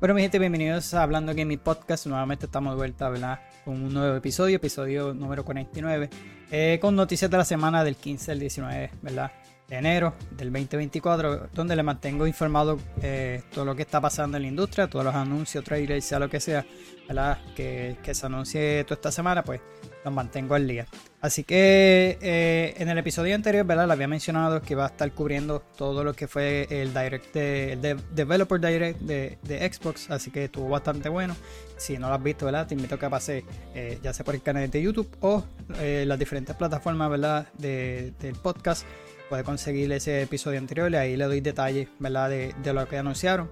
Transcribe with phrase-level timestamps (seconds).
[0.00, 2.06] Bueno, mi gente, bienvenidos a Hablando Gaming Podcast.
[2.06, 3.38] Nuevamente estamos de vuelta, ¿verdad?
[3.66, 6.08] Con un nuevo episodio, episodio número 49,
[6.50, 9.30] eh, con noticias de la semana del 15 al 19, ¿verdad?
[9.68, 14.44] De enero del 2024, donde le mantengo informado eh, todo lo que está pasando en
[14.44, 16.64] la industria, todos los anuncios, trailers, sea lo que sea,
[17.06, 17.36] ¿verdad?
[17.54, 19.60] Que, que se anuncie toda esta semana, pues
[20.04, 20.86] los mantengo al día.
[21.20, 23.86] Así que eh, en el episodio anterior, ¿verdad?
[23.86, 27.96] Le había mencionado que va a estar cubriendo todo lo que fue el Direct de,
[28.14, 30.10] Developer Direct de, Xbox.
[30.10, 31.36] Así que estuvo bastante bueno.
[31.76, 32.66] Si no lo has visto, ¿verdad?
[32.66, 35.44] Te invito a que pase eh, ya sea por el canal de YouTube o
[35.78, 37.46] eh, las diferentes plataformas, ¿verdad?
[37.58, 38.86] del podcast.
[39.28, 42.30] Puedes conseguir ese episodio anterior y ahí le doy detalles, ¿verdad?
[42.30, 43.48] De, de lo que anunciaron.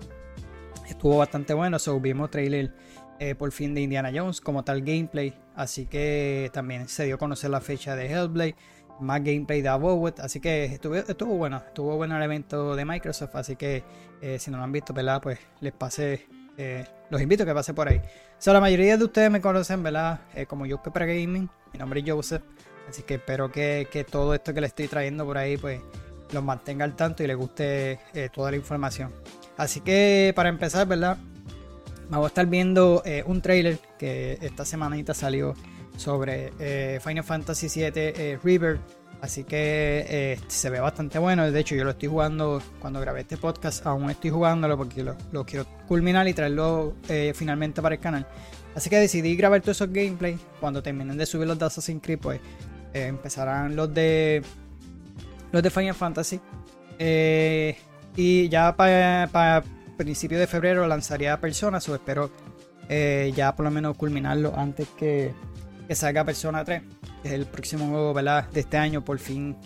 [0.88, 1.78] Estuvo bastante bueno.
[1.78, 2.72] Subimos trailer
[3.20, 5.34] eh, por fin de Indiana Jones como tal gameplay.
[5.56, 8.54] Así que también se dio a conocer la fecha de Hellblade.
[9.00, 10.20] Más gameplay de Abowet.
[10.20, 11.58] Así que estuvo, estuvo bueno.
[11.58, 13.34] Estuvo bueno el evento de Microsoft.
[13.34, 13.82] Así que
[14.20, 15.20] eh, si no lo han visto, ¿verdad?
[15.20, 16.26] Pues les pasé.
[16.56, 18.00] Eh, los invito a que pase por ahí.
[18.46, 20.20] O la mayoría de ustedes me conocen, ¿verdad?
[20.46, 21.48] como yo que gaming.
[21.72, 22.42] Mi nombre es Joseph.
[22.88, 25.80] Así que espero que, que, todo esto que les estoy trayendo por ahí, pues
[26.32, 28.00] los mantenga al tanto y les guste
[28.32, 29.12] toda la información.
[29.56, 31.18] Así que para empezar, ¿verdad?
[32.10, 35.54] Vamos a estar viendo eh, un trailer que esta semanita salió
[35.96, 38.78] sobre eh, Final Fantasy VII eh, River.
[39.20, 41.50] Así que se ve bastante bueno.
[41.50, 43.84] De hecho, yo lo estoy jugando cuando grabé este podcast.
[43.84, 46.94] Aún estoy jugándolo porque lo, quiero culminar y traerlo
[47.34, 48.28] finalmente para el canal.
[48.76, 50.38] Así que decidí grabar todos esos gameplays.
[50.60, 52.40] Cuando terminen de subir los de Assassin's Creed, pues
[52.92, 54.40] empezarán los de
[55.50, 56.40] los de Final Fantasy.
[58.16, 59.64] y ya para
[59.98, 62.30] principio de febrero lanzaría Persona, o espero
[62.88, 65.34] eh, ya por lo menos culminarlo antes que,
[65.90, 66.82] salga Persona 3,
[67.22, 68.48] que es el próximo juego ¿verdad?
[68.48, 69.56] de este año, por fin.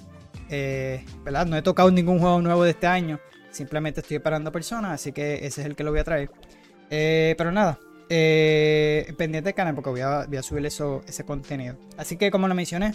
[0.48, 1.04] Eh.
[1.46, 3.20] No he tocado ningún juego nuevo de este año,
[3.50, 6.30] simplemente estoy esperando Persona, así que ese es el que lo voy a traer.
[6.90, 7.78] Eh, pero nada,
[8.08, 11.76] pendiente del canal porque voy a, voy a subir eso, ese contenido.
[11.96, 12.94] Así que como lo mencioné,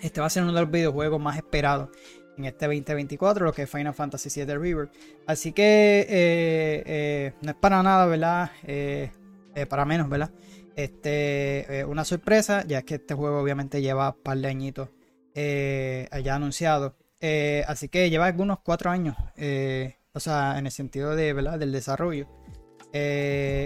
[0.00, 1.90] este va a ser uno de los videojuegos más esperados
[2.38, 4.88] en este 2024, lo que es Final Fantasy VII River.
[5.26, 8.50] Así que eh, eh, no es para nada, ¿verdad?
[8.64, 9.10] Eh,
[9.68, 10.30] para menos, ¿verdad?
[10.76, 14.88] Este, una sorpresa, ya que este juego obviamente lleva un par de añitos
[16.10, 16.96] allá anunciado.
[17.66, 19.16] así que lleva algunos cuatro años,
[20.12, 21.58] o sea, en el sentido de, ¿verdad?
[21.58, 22.28] del desarrollo.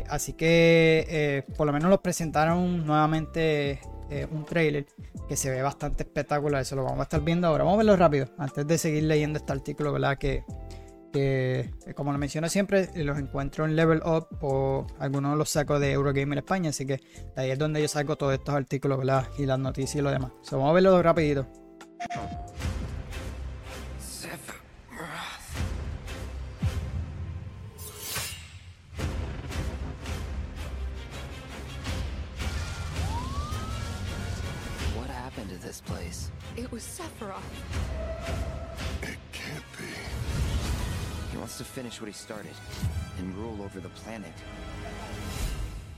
[0.09, 3.81] así que por lo menos lo presentaron nuevamente
[4.15, 4.85] eh, un trailer
[5.27, 6.61] que se ve bastante espectacular.
[6.61, 7.65] Eso lo vamos a estar viendo ahora.
[7.65, 10.19] Vamos a verlo rápido antes de seguir leyendo este artículo, ¿verdad?
[10.19, 10.45] Que,
[11.15, 15.93] eh, como lo menciono siempre, los encuentro en Level Up o algunos los saco de
[15.93, 16.71] Eurogamer España.
[16.71, 17.01] Así que
[17.37, 19.29] ahí es donde yo saco todos estos artículos, ¿verdad?
[19.39, 20.33] Y las noticias y lo demás.
[20.51, 21.47] vamos a verlo rapidito.
[36.55, 37.41] It was Sephiroth.
[39.03, 39.87] It can't be.
[41.31, 42.53] He wants to finish what he started
[43.19, 44.35] and rule over the planet.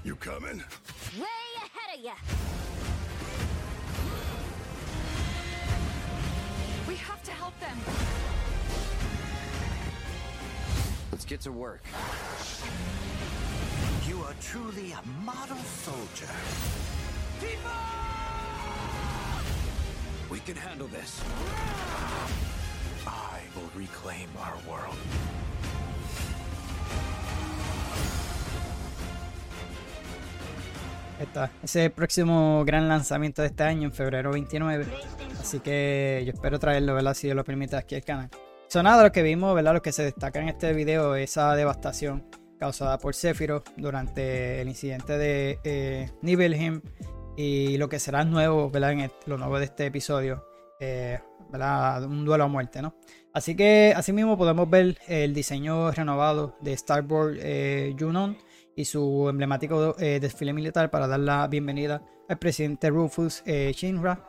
[0.04, 0.62] You coming?
[1.18, 1.26] Way
[1.56, 2.12] ahead of you!
[6.86, 7.76] We have to help them.
[11.10, 11.82] Let's get to work.
[14.06, 16.32] You are truly a model soldier.
[20.30, 21.20] We can handle this.
[23.06, 24.96] I will reclaim our world.
[31.20, 31.50] Está.
[31.62, 34.86] Ese es el próximo gran lanzamiento de este año, en febrero 29.
[35.40, 37.14] Así que yo espero traerlo, ¿verdad?
[37.14, 38.30] Si Dios lo permite aquí al canal.
[38.68, 39.74] Sonado lo que vimos, ¿verdad?
[39.74, 42.24] Lo que se destaca en este video, esa devastación
[42.58, 46.80] causada por Sephiroth durante el incidente de eh, Nibelheim
[47.36, 48.92] y lo que será nuevo, ¿verdad?
[48.92, 50.44] En lo nuevo de este episodio,
[50.80, 51.18] eh,
[51.50, 52.04] ¿verdad?
[52.04, 52.94] Un duelo a muerte, ¿no?
[53.32, 58.36] Así que asimismo podemos ver el diseño renovado de Starboard eh, Junon
[58.76, 64.24] y su emblemático eh, desfile militar para dar la bienvenida al presidente Rufus Shinra,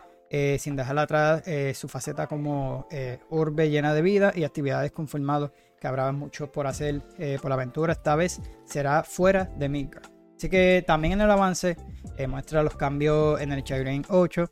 [0.57, 1.43] sin dejar atrás
[1.77, 2.87] su faceta como
[3.29, 7.01] orbe llena de vida y actividades conformados que habrá mucho por hacer
[7.41, 7.93] por la aventura.
[7.93, 10.14] Esta vez será fuera de Midgard.
[10.37, 11.77] Así que también en el avance
[12.17, 14.51] eh, muestra los cambios en el Chagrin 8,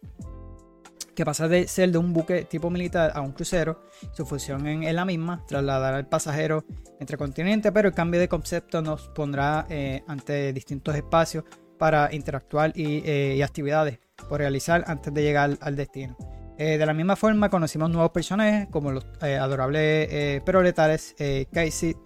[1.15, 3.83] que pasa de ser de un buque tipo militar a un crucero.
[4.13, 6.65] Su función es la misma, trasladar al pasajero
[6.99, 11.43] entre continentes, pero el cambio de concepto nos pondrá eh, ante distintos espacios
[11.77, 16.15] para interactuar y, eh, actividades por realizar antes de llegar al destino.
[16.57, 21.13] de la misma forma conocimos nuevos personajes como los adorables pero letales
[21.51, 21.97] Kaisit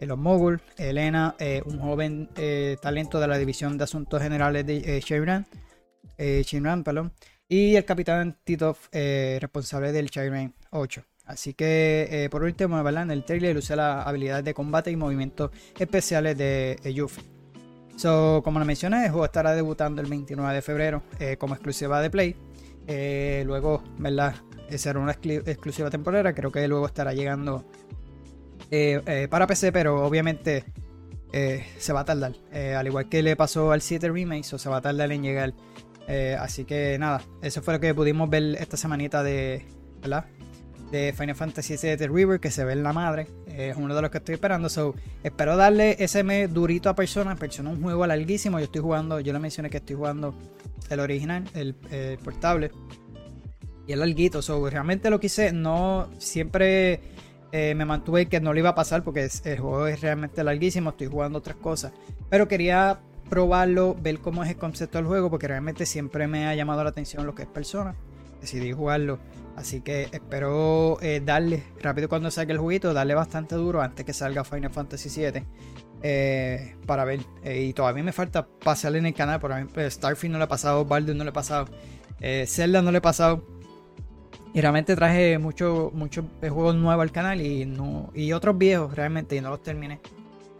[0.00, 5.00] los Mogul, Elena, un joven eh, talento de la División de Asuntos Generales de eh,
[5.00, 5.46] Shinran,
[6.18, 6.44] eh,
[6.84, 7.12] perdón,
[7.48, 11.02] y el capitán Titov, eh, responsable del Shinran 8.
[11.26, 13.04] Así que por último, ¿verdad?
[13.04, 17.24] en el trailer luce la habilidad de combate y movimientos especiales de Yuffie.
[17.96, 21.02] So, como lo mencioné, el juego estará debutando el 29 de febrero
[21.38, 22.36] como exclusiva de Play.
[23.46, 24.34] Luego, ¿verdad?
[24.76, 26.34] Será una exclu- exclusiva temporera.
[26.34, 27.64] Creo que luego estará llegando
[28.70, 30.64] eh, eh, para PC, pero obviamente
[31.32, 32.32] eh, se va a tardar.
[32.52, 35.52] Al igual que le pasó al 7 Remake, so se va a tardar en llegar.
[36.38, 39.64] Así que nada, eso fue lo que pudimos ver esta semanita de,
[40.02, 40.26] ¿verdad?
[40.90, 43.26] de Final Fantasy VII River que se ve en la madre.
[43.48, 44.68] Es uno de los que estoy esperando.
[44.68, 47.34] So, espero darle ese mes durito a Persona.
[47.36, 48.58] Persona es un juego larguísimo.
[48.58, 50.34] Yo estoy jugando, yo le mencioné que estoy jugando
[50.90, 52.70] el original, el, el portable.
[53.86, 54.40] Y el larguito.
[54.40, 55.52] So, realmente lo quise.
[55.52, 57.00] No siempre
[57.56, 60.42] eh, me mantuve que no le iba a pasar porque es- el juego es realmente
[60.42, 60.90] larguísimo.
[60.90, 61.92] Estoy jugando otras cosas.
[62.28, 62.98] Pero quería
[63.30, 65.30] probarlo, ver cómo es el concepto del juego.
[65.30, 67.94] Porque realmente siempre me ha llamado la atención lo que es Persona.
[68.40, 69.20] Decidí jugarlo.
[69.56, 74.12] Así que espero eh, darle rápido cuando salga el juguito, darle bastante duro antes que
[74.12, 75.44] salga Final Fantasy VII.
[76.06, 77.20] eh, para ver.
[77.44, 79.38] Y todavía me falta pasarle en el canal.
[79.40, 81.66] Por ejemplo, Starfield no le he pasado, Baldur no le he pasado,
[82.46, 83.46] Zelda no le he pasado.
[84.54, 89.36] Y realmente traje muchos muchos juegos nuevos al canal y, no, y otros viejos realmente
[89.36, 90.00] y no los terminé.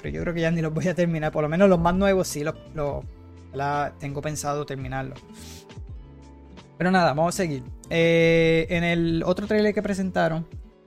[0.03, 1.33] Pero yo creo que ya ni los voy a terminar.
[1.33, 3.05] Por lo menos los más nuevos sí los, los-
[3.53, 5.19] la- tengo pensado terminarlos.
[6.77, 7.63] Pero nada, vamos a seguir.
[7.89, 10.45] Eh, en el otro trailer que presentaron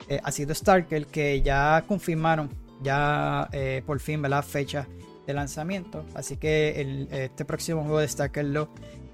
[0.10, 2.50] eh, ha sido Starker, que ya confirmaron,
[2.84, 4.44] ya eh, por fin, ¿verdad?
[4.44, 4.86] Fecha
[5.26, 6.06] de lanzamiento.
[6.14, 8.46] Así que el- este próximo juego de Starker,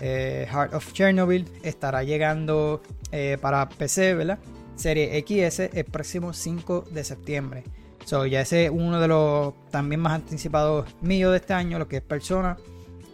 [0.06, 2.82] eh, Heart of Chernobyl, estará llegando
[3.14, 4.38] eh, para PC, ¿verdad?
[4.76, 7.64] Serie XS el próximo 5 de septiembre.
[8.04, 11.88] So, ya ese es uno de los también más anticipados míos de este año, lo
[11.88, 12.58] que es Persona,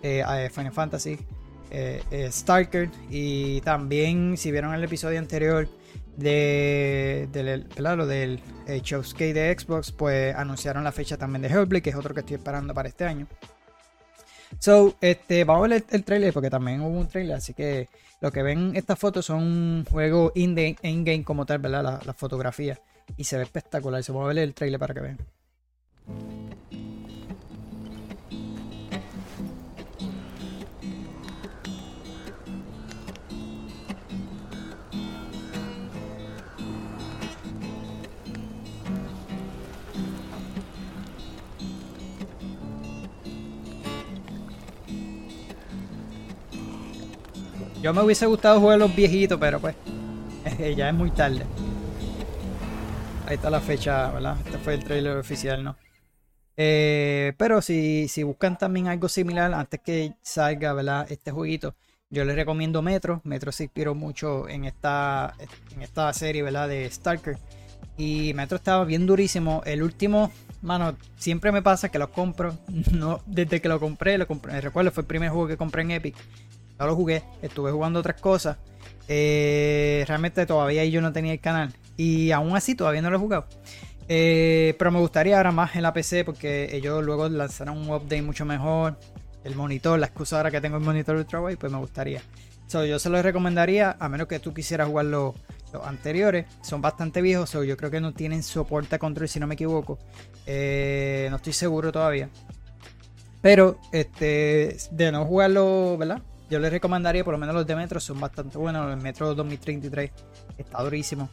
[0.02, 1.20] eh, Final Fantasy,
[2.32, 5.70] Starker y también si vieron el episodio anterior
[6.18, 7.68] de, del.
[7.78, 12.16] Lo del Showcase de Xbox pues anunciaron la fecha también de Hellblade que es otro
[12.16, 13.28] que estoy esperando para este año
[14.58, 17.88] so este vamos a ver el, el trailer porque también hubo un trailer así que
[18.22, 22.14] lo que ven estas fotos son un juego in-game in como tal verdad la, la
[22.14, 22.80] fotografía.
[23.18, 24.04] Y se ve espectacular.
[24.04, 25.18] So, vamos a ver el trailer para que vean
[47.90, 49.76] Yo me hubiese gustado jugar los viejitos, pero pues
[50.78, 51.44] ya es muy tarde.
[53.26, 54.38] Ahí está la fecha, ¿verdad?
[54.46, 55.76] Este fue el trailer oficial, ¿no?
[56.56, 61.12] Eh, pero si, si buscan también algo similar antes que salga, ¿verdad?
[61.12, 61.74] Este jueguito,
[62.12, 63.22] yo les recomiendo Metro.
[63.24, 65.34] Metro se inspiró mucho en esta,
[65.74, 66.70] en esta serie, ¿verdad?
[66.70, 67.40] De Stalker.
[67.98, 69.64] Y Metro estaba bien durísimo.
[69.66, 70.32] El último,
[70.62, 72.56] mano, siempre me pasa que lo compro.
[72.92, 74.62] No, desde que lo compré, lo compré.
[74.62, 76.16] Recuerdo, fue el primer juego que compré en Epic.
[76.80, 78.58] No lo jugué, estuve jugando otras cosas.
[79.08, 81.74] Eh, realmente todavía yo no tenía el canal.
[81.98, 83.46] Y aún así todavía no lo he jugado.
[84.08, 88.22] Eh, pero me gustaría ahora más en la PC porque ellos luego lanzaron un update
[88.22, 88.98] mucho mejor.
[89.44, 92.22] El monitor, la excusa ahora que tengo el monitor ultrawide, pues me gustaría.
[92.68, 95.36] So, yo se los recomendaría, a menos que tú quisieras jugar los,
[95.74, 96.46] los anteriores.
[96.62, 99.56] Son bastante viejos, so, yo creo que no tienen soporte a control si no me
[99.56, 99.98] equivoco.
[100.46, 102.30] Eh, no estoy seguro todavía.
[103.42, 106.22] Pero este, de no jugarlo, ¿verdad?
[106.50, 108.92] Yo les recomendaría, por lo menos los de Metro son bastante buenos.
[108.92, 110.12] El Metro 2033
[110.58, 111.30] está durísimo.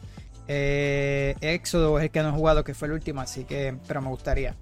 [0.47, 4.01] Eh, Éxodo es el que no he jugado, que fue el último, así que, pero
[4.01, 4.55] me gustaría.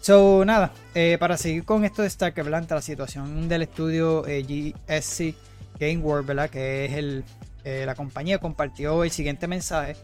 [0.00, 2.08] So, nada, eh, para seguir con esto de.
[2.54, 4.42] Ante la situación del estudio eh,
[4.88, 5.34] GSC
[5.78, 6.50] Game World, ¿verdad?
[6.50, 7.24] Que es el,
[7.64, 9.96] eh, la compañía, compartió el siguiente mensaje.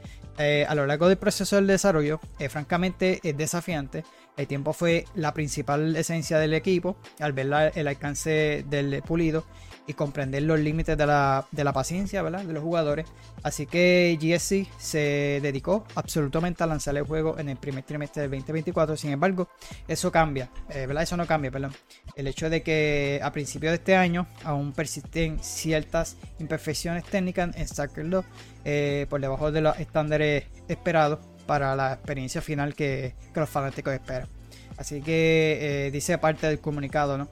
[0.68, 2.18] A lo largo del proceso del desarrollo,
[2.50, 4.02] francamente es desafiante.
[4.36, 9.44] El tiempo fue la principal esencia del equipo, al ver la- el alcance del pulido
[9.86, 12.42] y comprender los límites de la, de la paciencia ¿verdad?
[12.44, 13.06] de los jugadores.
[13.42, 18.30] Así que GSC se dedicó absolutamente a lanzar el juego en el primer trimestre del
[18.30, 18.96] 2024.
[18.96, 19.48] Sin embargo,
[19.86, 21.02] eso cambia, eh, ¿verdad?
[21.02, 21.72] Eso no cambia, perdón.
[22.16, 27.68] El hecho de que a principios de este año aún persisten ciertas imperfecciones técnicas en
[27.68, 28.24] Stalker 2
[28.64, 33.92] eh, por debajo de los estándares esperados para la experiencia final que, que los fanáticos
[33.92, 34.28] esperan.
[34.76, 37.28] Así que eh, dice parte del comunicado, ¿no?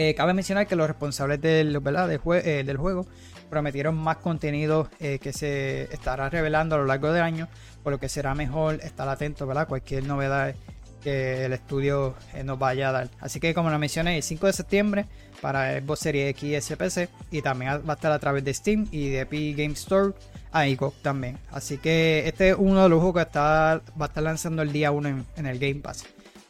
[0.00, 2.06] Eh, cabe mencionar que los responsables del, ¿verdad?
[2.06, 3.04] del, eh, del juego
[3.50, 7.48] prometieron más contenido eh, que se estará revelando a lo largo del año,
[7.82, 9.64] por lo que será mejor estar atento ¿verdad?
[9.64, 10.54] a cualquier novedad
[11.02, 12.14] que el estudio
[12.44, 13.10] nos vaya a dar.
[13.18, 15.06] Así que como lo mencioné, el 5 de septiembre
[15.40, 18.86] para Xbox Series X y SPC y también va a estar a través de Steam
[18.92, 20.12] y de Epic Game Store
[20.52, 21.40] a iGo también.
[21.50, 24.70] Así que este es uno de los juegos que está, va a estar lanzando el
[24.70, 26.04] día 1 en, en el Game Pass.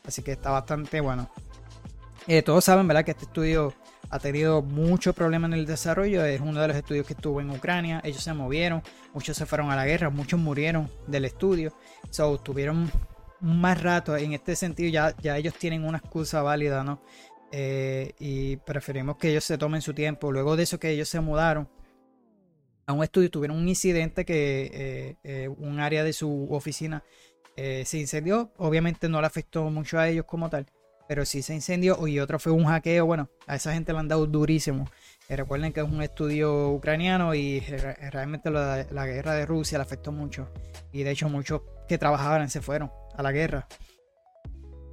[0.07, 1.31] Así que está bastante bueno.
[2.31, 3.07] Eh, todos saben, ¿verdad?
[3.07, 3.73] Que este estudio
[4.11, 6.27] ha tenido muchos problemas en el desarrollo.
[6.27, 8.03] Es uno de los estudios que estuvo en Ucrania.
[8.05, 8.83] Ellos se movieron,
[9.15, 11.73] muchos se fueron a la guerra, muchos murieron del estudio.
[12.11, 12.93] So, tuvieron
[13.41, 14.91] más rato en este sentido.
[14.91, 17.01] Ya, ya ellos tienen una excusa válida, ¿no?
[17.51, 20.31] Eh, y preferimos que ellos se tomen su tiempo.
[20.31, 21.67] Luego de eso que ellos se mudaron
[22.85, 27.03] a un estudio, tuvieron un incidente que eh, un área de su oficina
[27.57, 28.53] se incendió.
[28.59, 30.67] Obviamente no le afectó mucho a ellos como tal,
[31.09, 33.07] pero sí se incendió y otro fue un hackeo.
[33.07, 34.85] Bueno, a esa gente le han dado durísimo.
[35.29, 39.79] Eh, recuerden que es un estudio ucraniano y re- realmente la, la guerra de Rusia
[39.79, 40.49] le afectó mucho.
[40.93, 43.67] Y de hecho muchos que trabajaban se fueron a la guerra.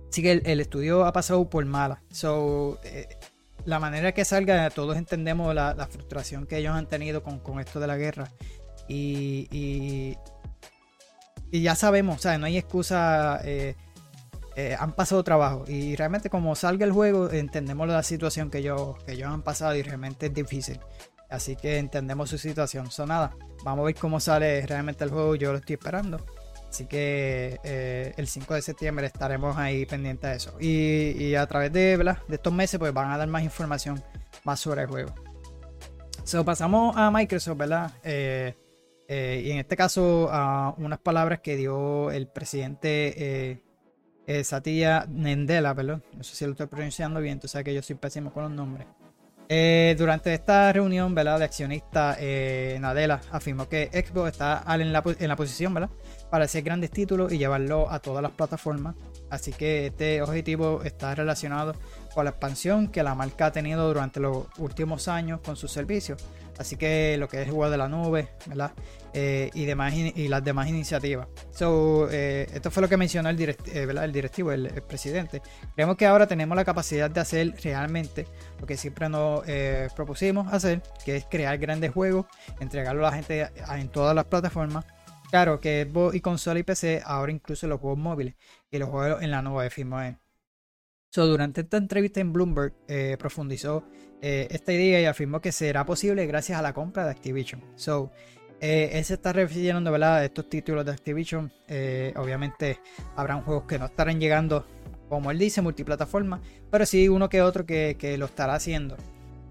[0.10, 2.01] Así que el, el estudio ha pasado por mala.
[2.12, 3.07] So, eh,
[3.65, 7.60] la manera que salga, todos entendemos la, la frustración que ellos han tenido con, con
[7.60, 8.31] esto de la guerra.
[8.88, 10.17] Y, y,
[11.51, 13.41] y ya sabemos, o sea, no hay excusa.
[13.43, 13.75] eh,
[14.57, 18.95] eh, han pasado trabajo y realmente como salga el juego entendemos la situación que ellos,
[19.03, 20.79] que ellos han pasado y realmente es difícil.
[21.29, 22.89] Así que entendemos su situación.
[22.89, 23.35] So nada,
[23.65, 25.35] vamos a ver cómo sale realmente el juego.
[25.35, 26.25] Yo lo estoy esperando.
[26.69, 30.57] Así que eh, el 5 de septiembre estaremos ahí pendientes de eso.
[30.59, 34.01] Y, a través de, de estos meses pues van a dar más información
[34.45, 35.13] más sobre el juego.
[36.24, 37.91] So, pasamos a Microsoft, ¿verdad?
[38.03, 38.55] Eh,
[39.07, 43.62] y en este caso a unas palabras que dio el presidente
[44.27, 46.03] eh, Satya Nadella, perdón.
[46.15, 48.51] No sé si lo estoy pronunciando bien, tú sabes que yo soy pésimo con los
[48.51, 48.88] nombres.
[49.48, 51.38] Eh, durante esta reunión ¿verdad?
[51.38, 55.89] de accionistas, eh, Nadella afirmó que Xbox está en la, en la posición ¿verdad?
[56.32, 58.96] para hacer grandes títulos y llevarlo a todas las plataformas.
[59.29, 61.75] Así que este objetivo está relacionado
[62.15, 66.24] con la expansión que la marca ha tenido durante los últimos años con sus servicios.
[66.57, 68.72] Así que lo que es juego de la nube, ¿verdad?
[69.13, 71.27] Eh, y, demás, y las demás iniciativas.
[71.51, 75.41] So, eh, esto fue lo que mencionó el, eh, directivo, el, presidente.
[75.75, 78.25] Creemos que ahora tenemos la capacidad de hacer realmente
[78.62, 79.43] lo que siempre nos
[79.93, 82.27] propusimos hacer, que es crear grandes juegos,
[82.62, 84.86] entregarlo a la gente en todas las plataformas.
[85.29, 88.36] Claro que Xbox y consola y PC, ahora incluso los juegos móviles
[88.72, 90.25] y los juegos en la nueva firmware.
[91.15, 93.86] So, durante esta entrevista en Bloomberg eh, profundizó
[94.22, 97.63] eh, esta idea y afirmó que será posible gracias a la compra de Activision.
[97.75, 98.12] So,
[98.60, 101.53] eh, él se está refiriendo a estos títulos de Activision.
[101.69, 102.81] Eh, obviamente
[103.15, 104.65] habrán juegos que no estarán llegando,
[105.07, 108.98] como él dice, multiplataforma, pero sí uno que otro que, lo estará haciendo.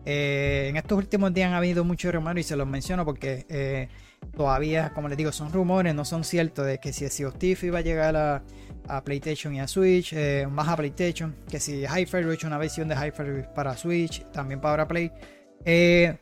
[0.05, 3.89] En estos últimos días han habido muchos rumores y se los menciono porque
[4.37, 7.63] todavía, como les digo, son rumores, no son ciertos de que si Sea of Thieves
[7.65, 8.43] iba a llegar a,
[8.89, 12.89] a PlayStation y a Switch, eh, más a PlayStation, que si Hi-Fi Rush, una versión
[12.89, 15.11] de Hi-Fi para Switch, también para Play.
[15.65, 16.17] Eh,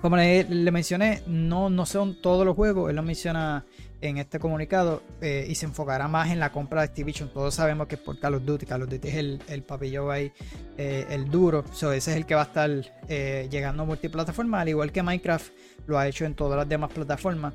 [0.00, 3.64] como le, le mencioné, no, no son todos los juegos, él lo menciona
[4.00, 7.28] en este comunicado eh, y se enfocará más en la compra de Activision.
[7.32, 10.10] Todos sabemos que es por Call of Duty, Call of Duty es el, el papillón
[10.10, 10.32] ahí,
[10.76, 12.70] eh, el duro, so, ese es el que va a estar
[13.48, 15.52] llegando a multiplataforma, al igual que Minecraft
[15.86, 17.54] lo ha hecho en todas las demás plataformas.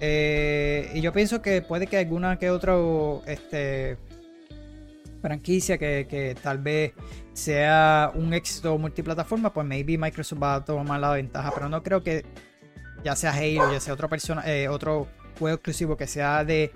[0.00, 2.76] Eh, y yo pienso que puede que alguna que otra
[3.26, 3.98] este,
[5.20, 6.92] franquicia que, que tal vez
[7.32, 12.02] sea un éxito multiplataforma, pues maybe Microsoft va a tomar la ventaja, pero no creo
[12.02, 12.24] que
[13.04, 15.08] ya sea Halo, ya sea otra persona, eh, otro
[15.38, 16.72] juego exclusivo que sea de,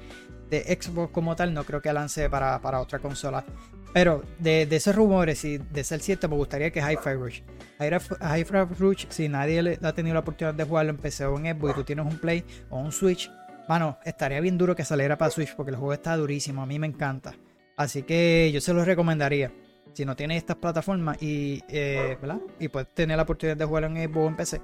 [0.51, 3.45] de Xbox como tal, no creo que lance para, para otra consola.
[3.93, 7.41] Pero de, esos rumores y de ser cierto, me gustaría que Hi-Fi Rush.
[7.79, 11.73] Hi- Hi-Fi Rush, si nadie le ha tenido la oportunidad de jugarlo o en Xbox
[11.73, 13.31] y tú tienes un Play o un Switch,
[13.69, 16.79] mano, estaría bien duro que saliera para Switch porque el juego está durísimo, a mí
[16.79, 17.35] me encanta.
[17.77, 19.53] Así que yo se los recomendaría.
[19.93, 22.17] Si no tienes estas plataformas y, eh,
[22.59, 24.61] y puedes tener la oportunidad de jugarlo en Xbox o en PC,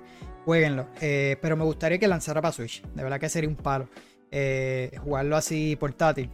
[0.46, 0.86] jueguenlo.
[1.02, 2.82] Eh, pero me gustaría que lanzara para Switch.
[2.94, 3.90] De verdad que sería un palo.
[4.30, 6.30] Eh, jugarlo así portátil.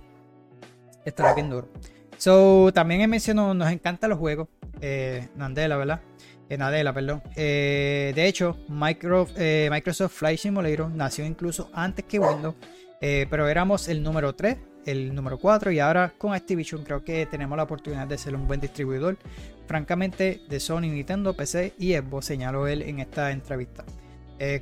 [1.04, 1.68] Estaría bien duro.
[2.16, 4.48] So, también he mencionado, nos encantan los juegos.
[4.80, 6.00] Eh, Nandela, ¿verdad?
[6.48, 7.22] Eh, Nadella, perdón.
[7.36, 12.54] Eh, de hecho, Micro- eh, Microsoft Flight Simulator nació incluso antes que Windows.
[13.00, 14.56] pero éramos el número 3,
[14.86, 18.46] el número 4 y ahora con Activision creo que tenemos la oportunidad de ser un
[18.46, 19.18] buen distribuidor.
[19.66, 23.84] Francamente, de Sony, Nintendo, PC y Xbox, señaló él en esta entrevista.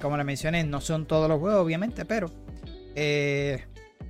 [0.01, 2.31] Como le mencioné, no son todos los juegos, obviamente, pero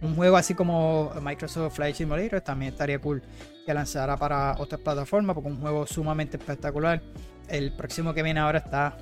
[0.00, 3.22] un juego así como Microsoft Flight Simulator también estaría cool
[3.66, 7.02] que lanzara para otras plataformas, porque un juego sumamente espectacular.
[7.48, 8.96] El próximo que viene ahora está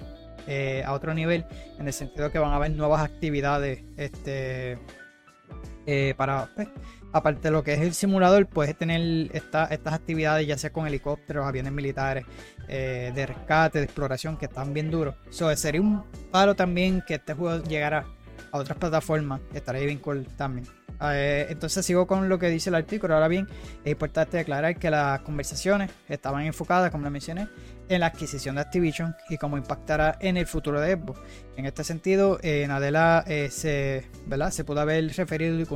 [0.47, 1.45] eh, a otro nivel,
[1.79, 4.79] en el sentido que van a haber nuevas actividades este,
[5.87, 6.69] eh, para pues,
[7.13, 10.87] aparte de lo que es el simulador, puedes tener esta- estas actividades, ya sea con
[10.87, 12.25] helicópteros, aviones militares,
[12.69, 15.15] eh, de rescate, de exploración, que están bien duros.
[15.31, 18.07] So, sería un paro también que este juego llegara
[18.53, 19.41] a otras plataformas.
[19.53, 20.67] Estaría bien cool también.
[21.03, 23.15] Eh, entonces sigo con lo que dice el artículo.
[23.15, 23.49] Ahora bien,
[23.85, 27.49] es importante aclarar que las conversaciones estaban enfocadas, como le mencioné,
[27.89, 31.21] en la adquisición de Activision y cómo impactará en el futuro de Xbox.
[31.57, 34.51] En este sentido, eh, Nadella eh, se, ¿verdad?
[34.53, 35.67] se pudo haber referido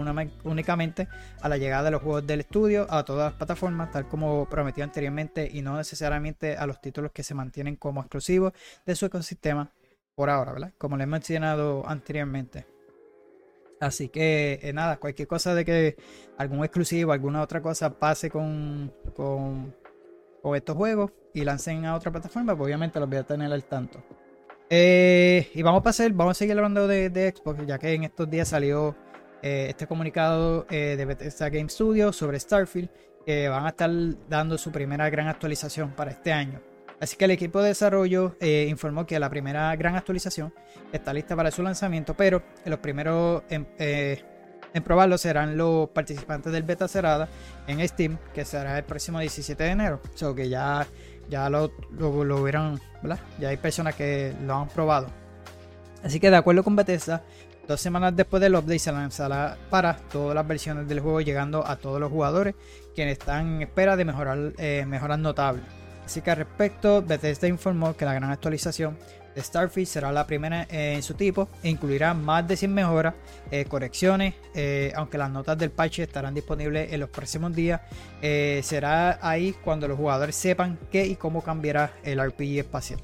[0.44, 1.08] únicamente
[1.42, 4.84] a la llegada de los juegos del estudio a todas las plataformas, tal como prometió
[4.84, 8.52] anteriormente, y no necesariamente a los títulos que se mantienen como exclusivos
[8.86, 9.72] de su ecosistema
[10.14, 10.72] por ahora, ¿verdad?
[10.78, 12.73] Como les he mencionado anteriormente.
[13.84, 15.96] Así que eh, nada, cualquier cosa de que
[16.38, 19.74] algún exclusivo, alguna otra cosa pase con, con,
[20.54, 24.02] estos juegos y lancen a otra plataforma, pues obviamente los voy a tener al tanto.
[24.70, 28.28] Eh, y vamos a pasar, vamos a seguir hablando de, Xbox, ya que en estos
[28.30, 28.96] días salió
[29.42, 32.88] eh, este comunicado de Bethesda Game Studios sobre Starfield,
[33.26, 33.90] que van a estar
[34.28, 36.60] dando su primera gran actualización para este año.
[37.04, 40.54] Así que el equipo de desarrollo eh, informó que la primera gran actualización
[40.90, 44.23] está lista para su lanzamiento, pero los primeros en, eh,
[44.73, 47.28] en probarlo serán los participantes del beta cerrada
[47.66, 50.00] en Steam, que será el próximo 17 de enero.
[50.23, 50.87] O que ya,
[51.28, 52.78] ya lo, lo, lo ¿verdad?
[53.38, 55.08] Ya hay personas que lo han probado.
[56.02, 57.23] Así que de acuerdo con Bethesda,
[57.68, 61.76] dos semanas después del update se lanzará para todas las versiones del juego, llegando a
[61.76, 62.54] todos los jugadores
[62.94, 65.83] quienes están en espera de mejorar, eh, mejoras notables.
[66.04, 68.96] Así que al respecto, Bethesda informó que la gran actualización
[69.34, 73.14] de Starfield será la primera en su tipo e incluirá más de 100 mejoras,
[73.50, 77.80] eh, correcciones, eh, aunque las notas del parche estarán disponibles en los próximos días.
[78.23, 83.00] Eh, será ahí cuando los jugadores sepan qué y cómo cambiará el RPG espacial.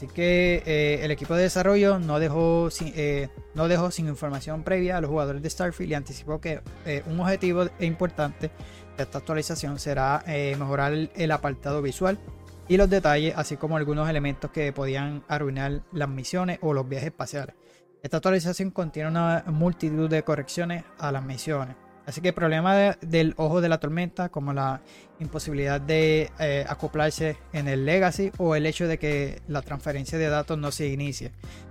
[0.00, 4.62] Así que eh, el equipo de desarrollo no dejó, sin, eh, no dejó sin información
[4.62, 8.50] previa a los jugadores de Starfield y anticipó que eh, un objetivo importante
[8.96, 12.18] de esta actualización será mejorar el apartado visual
[12.66, 17.08] y los detalles, así como algunos elementos que podían arruinar las misiones o los viajes
[17.08, 17.54] espaciales.
[18.02, 21.76] Esta actualización contiene una multitud de correcciones a las misiones.
[22.10, 24.80] Así que el problema de- del ojo de la tormenta, como la
[25.20, 30.28] imposibilidad de eh, acoplarse en el legacy o el hecho de que la transferencia de
[30.28, 31.30] datos no se inicie,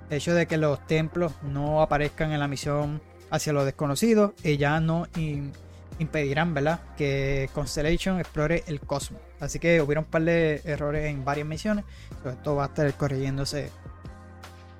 [0.09, 4.55] el hecho de que los templos no aparezcan en la misión hacia lo desconocido y
[4.55, 5.51] ya no im-
[5.99, 6.79] impedirán, ¿verdad?
[6.97, 9.21] Que Constellation explore el cosmos.
[9.41, 11.83] Así que hubieron un par de errores en varias misiones.
[12.23, 13.69] Pero esto va a estar corrigiéndose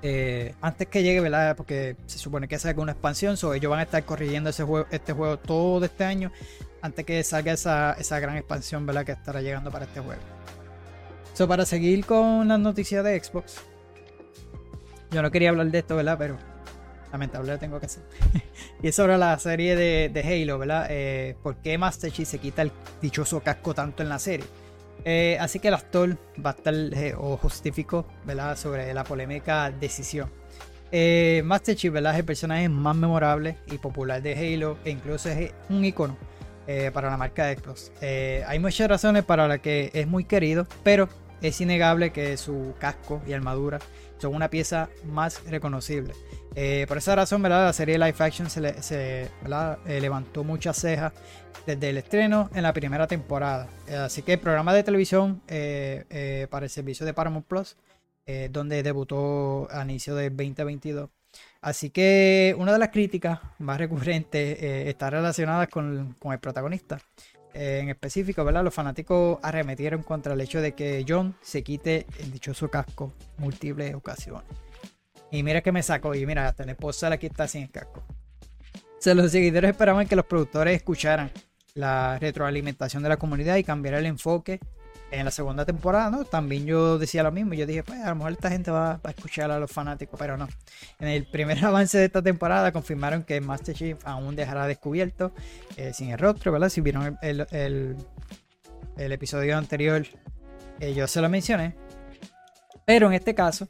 [0.02, 1.56] eh, antes que llegue, ¿verdad?
[1.56, 3.38] Porque se supone que salga una expansión.
[3.38, 6.32] So ellos van a estar corrigiendo ese juego, este juego todo este año.
[6.82, 9.06] Antes que salga esa, esa gran expansión, ¿verdad?
[9.06, 10.22] Que estará llegando para este juego.
[11.34, 13.62] So, para seguir con las noticias de Xbox.
[15.12, 16.18] Yo no quería hablar de esto, ¿verdad?
[16.18, 16.38] Pero
[17.12, 18.04] lamentable tengo que hacer.
[18.84, 20.88] y es sobre la serie de, de Halo, ¿verdad?
[20.90, 24.46] Eh, ¿Por qué Master Chief se quita el dichoso casco tanto en la serie?
[25.06, 28.58] Eh, así que el actor va a estar eh, o justificó, ¿verdad?
[28.58, 30.30] Sobre la polémica decisión.
[30.92, 31.96] Eh, Master Chief.
[31.96, 36.18] Es el personaje más memorable y popular de Halo e incluso es un icono
[36.94, 37.92] para la marca de Xbox.
[38.46, 41.10] Hay muchas razones para las que es muy querido, pero
[41.42, 43.80] es innegable que su casco y armadura
[44.20, 46.14] son una pieza más reconocible.
[46.56, 47.66] Eh, por esa razón, ¿verdad?
[47.66, 48.76] la serie Live Action se, le-.
[48.92, 51.14] Eh, levantó muchas cejas
[51.66, 53.68] desde el estreno en la primera temporada.
[53.88, 57.78] Eh, así que el programa de televisión para el servicio de Paramount Plus,
[58.52, 61.10] donde debutó a inicio del 2022.
[61.62, 67.00] Así que una de las críticas más recurrentes está relacionada con, con el protagonista.
[67.54, 68.64] En específico, ¿verdad?
[68.64, 73.96] Los fanáticos arremetieron contra el hecho de que John se quite el dichoso casco múltiples
[73.96, 74.48] ocasiones.
[75.32, 78.04] Y mira que me sacó, y mira, hasta la esposa aquí está sin el casco.
[79.06, 81.32] O los seguidores esperaban que los productores escucharan
[81.74, 84.60] la retroalimentación de la comunidad y cambiara el enfoque
[85.12, 86.24] en la segunda temporada, ¿no?
[86.26, 89.10] También yo decía lo mismo, yo dije, pues a lo mejor esta gente va, a
[89.10, 90.48] escuchar a los fanáticos, pero no.
[91.00, 95.32] En el primer avance de esta temporada confirmaron que Master Chief aún dejará descubierto
[95.78, 96.70] eh, sin el rostro, ¿verdad?
[96.70, 97.96] Si vieron el, el-
[98.98, 100.06] el- episodio anterior,
[100.80, 101.76] eh, yo se lo mencioné.
[102.86, 103.68] Pero en este caso,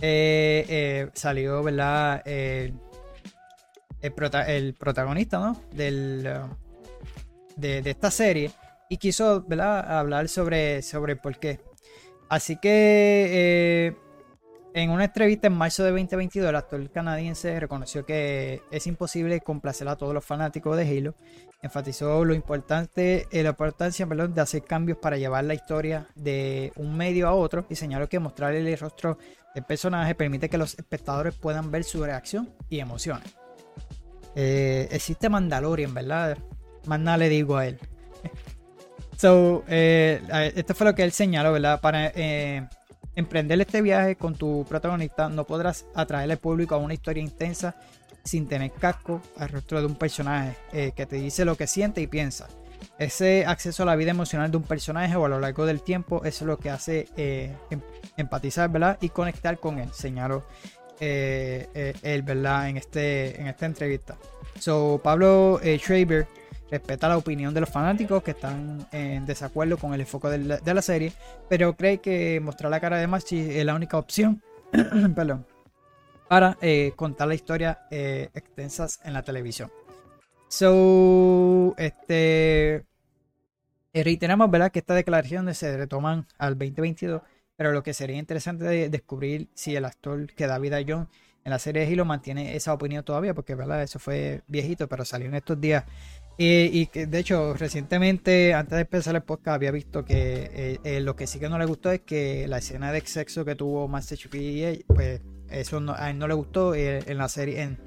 [0.00, 2.22] eh, salió, ¿verdad?
[4.16, 5.60] Prota- el protagonista, ¿no?
[5.72, 6.22] Del,
[7.56, 8.50] de, de esta serie
[8.90, 9.46] y quiso.
[9.48, 11.60] Hablar sobre, sobre por qué.
[12.28, 13.96] Así que eh,
[14.74, 19.88] en una entrevista en marzo de 2022, el actor canadiense reconoció que es imposible complacer
[19.88, 21.14] a todos los fanáticos de Halo.
[21.62, 26.96] Enfatizó lo importante, eh, la importancia de hacer cambios para llevar la historia de un
[26.96, 29.18] medio a otro y señaló que mostrar el rostro
[29.54, 33.34] del personaje permite que los espectadores puedan ver su reacción y emociones.
[34.34, 36.38] Eh, existe Mandalorian, ¿verdad?
[36.86, 37.78] más nada le digo a él.
[39.20, 40.18] So, eh,
[40.56, 41.78] esto fue lo que él señaló, ¿verdad?
[41.82, 42.66] Para eh,
[43.14, 47.74] emprender este viaje con tu protagonista no podrás atraer al público a una historia intensa
[48.24, 52.00] sin tener casco al rostro de un personaje eh, que te dice lo que siente
[52.00, 52.48] y piensa.
[52.98, 56.24] Ese acceso a la vida emocional de un personaje o a lo largo del tiempo
[56.24, 57.82] es lo que hace em-
[58.16, 58.96] empatizar, ¿verdad?
[59.02, 60.46] Y conectar con él, señaló
[60.98, 62.70] él, ¿verdad?
[62.70, 64.16] En, este, en esta entrevista.
[64.58, 66.26] So, Pablo Schreiber
[66.70, 70.56] respeta la opinión de los fanáticos que están en desacuerdo con el enfoque de la,
[70.58, 71.12] de la serie,
[71.48, 74.42] pero cree que mostrar la cara de Machi es la única opción
[75.14, 75.46] perdón,
[76.28, 79.70] para eh, contar la historia eh, extensas en la televisión.
[80.48, 82.84] So, este.
[83.92, 84.70] eh, reiteramos, ¿verdad?
[84.72, 87.22] Que estas declaraciones se retoman al 2022,
[87.56, 91.08] pero lo que sería interesante de descubrir si el actor que da vida a John
[91.44, 93.82] en la serie de Halo mantiene esa opinión todavía, porque, ¿verdad?
[93.82, 95.84] Eso fue viejito, pero salió en estos días.
[96.38, 100.80] Y, y que, de hecho, recientemente, antes de empezar el podcast, había visto que eh,
[100.84, 103.54] eh, lo que sí que no le gustó es que la escena de sexo que
[103.54, 107.28] tuvo Master Chief y ella, pues eso a él no le gustó eh, en la
[107.28, 107.60] serie.
[107.62, 107.78] En,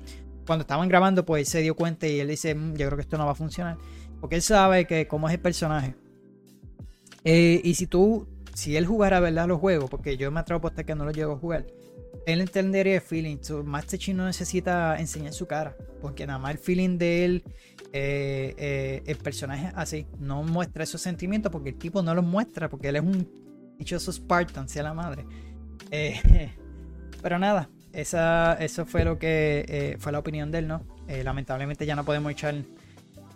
[0.46, 3.02] cuando estaban grabando, pues él se dio cuenta y él dice, "Mm, yo creo que
[3.02, 3.78] esto no va a funcionar.
[4.20, 5.96] Porque él sabe que cómo es el personaje.
[7.24, 9.48] Eh, y si tú, si él jugara, ¿verdad?
[9.48, 11.66] Los juegos, porque yo me atrevo a apostar que no los llego a jugar.
[12.26, 13.38] Él entendería el feeling.
[13.66, 15.76] Master Chief no necesita enseñar su cara.
[16.02, 17.44] Porque nada más el feeling de él,
[17.94, 22.70] eh, eh, el personaje así, no muestra esos sentimientos porque el tipo no los muestra.
[22.70, 23.30] Porque él es un
[23.78, 25.26] dichoso Spartan, sea la madre.
[25.92, 26.52] Eh,
[27.22, 30.84] pero nada, esa, eso fue lo que eh, fue la opinión de él, ¿no?
[31.08, 32.56] Eh, lamentablemente ya no podemos echar.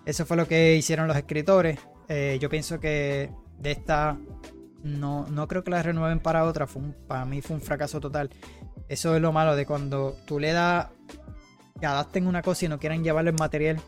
[0.05, 1.79] Eso fue lo que hicieron los escritores.
[2.39, 4.17] Yo pienso que de esta
[4.81, 6.65] no, no creo que la renueven para otra.
[6.65, 8.29] Fue un- para mí fue un fracaso total.
[8.87, 10.87] Eso es lo malo de cuando tú le das
[11.77, 13.81] que adapten una cosa y no quieren llevarle el material.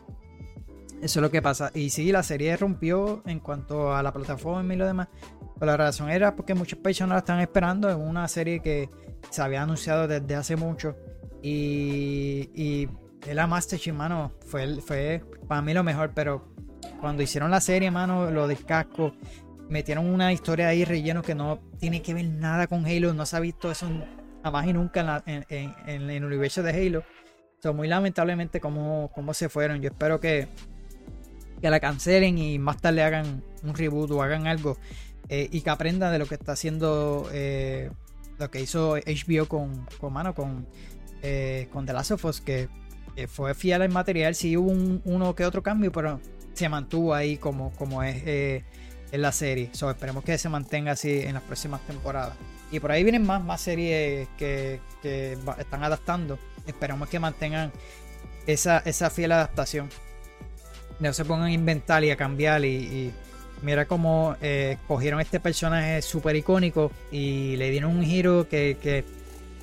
[1.02, 1.70] Eso es lo que pasa.
[1.74, 5.08] Y sí, la serie rompió en cuanto a la plataforma y lo demás.
[5.58, 7.88] Pero la razón era porque muchas personas la están esperando.
[7.88, 8.90] Es una serie que
[9.30, 10.96] se había anunciado desde hace mucho.
[11.42, 12.88] Y, y
[13.32, 16.12] la Master Chief, mano, fue, fue para mí lo mejor.
[16.14, 16.44] Pero
[17.00, 18.58] cuando hicieron la serie, mano, lo del
[19.70, 23.14] metieron una historia ahí relleno que no tiene que ver nada con Halo.
[23.14, 23.86] No se ha visto eso
[24.42, 27.04] jamás y nunca en, la- en- en- en el universo de Halo.
[27.62, 29.80] So, muy lamentablemente cómo, cómo se fueron.
[29.82, 30.48] Yo espero que,
[31.60, 34.78] que la cancelen y más tarde hagan un reboot o hagan algo
[35.28, 37.90] eh, y que aprendan de lo que está haciendo eh,
[38.40, 40.66] lo que hizo HBO con, con mano con,
[41.22, 42.68] eh, con The Last of Us, que,
[43.28, 44.34] fue fiel al material.
[44.34, 46.20] Sí hubo un, uno que otro cambio, pero
[46.54, 48.64] se mantuvo ahí como, como es eh,
[49.12, 49.68] en la serie.
[49.72, 52.32] So, esperemos que se mantenga así en las próximas temporadas.
[52.72, 56.38] Y por ahí vienen más, más series que, que están adaptando.
[56.66, 57.72] Esperamos que mantengan
[58.46, 59.90] esa, esa fiel adaptación.
[61.00, 62.64] No se pongan a inventar y a cambiar.
[62.64, 63.12] Y,
[63.62, 69.04] mira cómo eh, cogieron este personaje súper icónico y le dieron un giro que,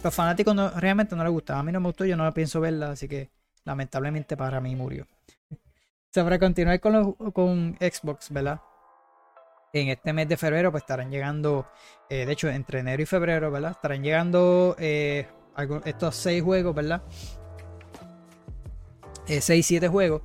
[0.04, 1.60] los fanáticos realmente no les gustaba.
[1.60, 2.92] A mí no me gustó, yo no la pienso verla.
[2.92, 3.30] Así que
[3.66, 5.08] lamentablemente para mí murió.
[6.10, 8.60] So, para continuar con, los- con Xbox, ¿verdad?
[9.74, 11.68] En este mes de febrero, pues estarán llegando,
[12.10, 13.72] eh, de hecho, entre enero y febrero, ¿verdad?
[13.72, 15.28] Estarán llegando eh,
[15.86, 17.04] estos seis juegos, ¿verdad?
[19.28, 20.22] Eh, seis, siete juegos.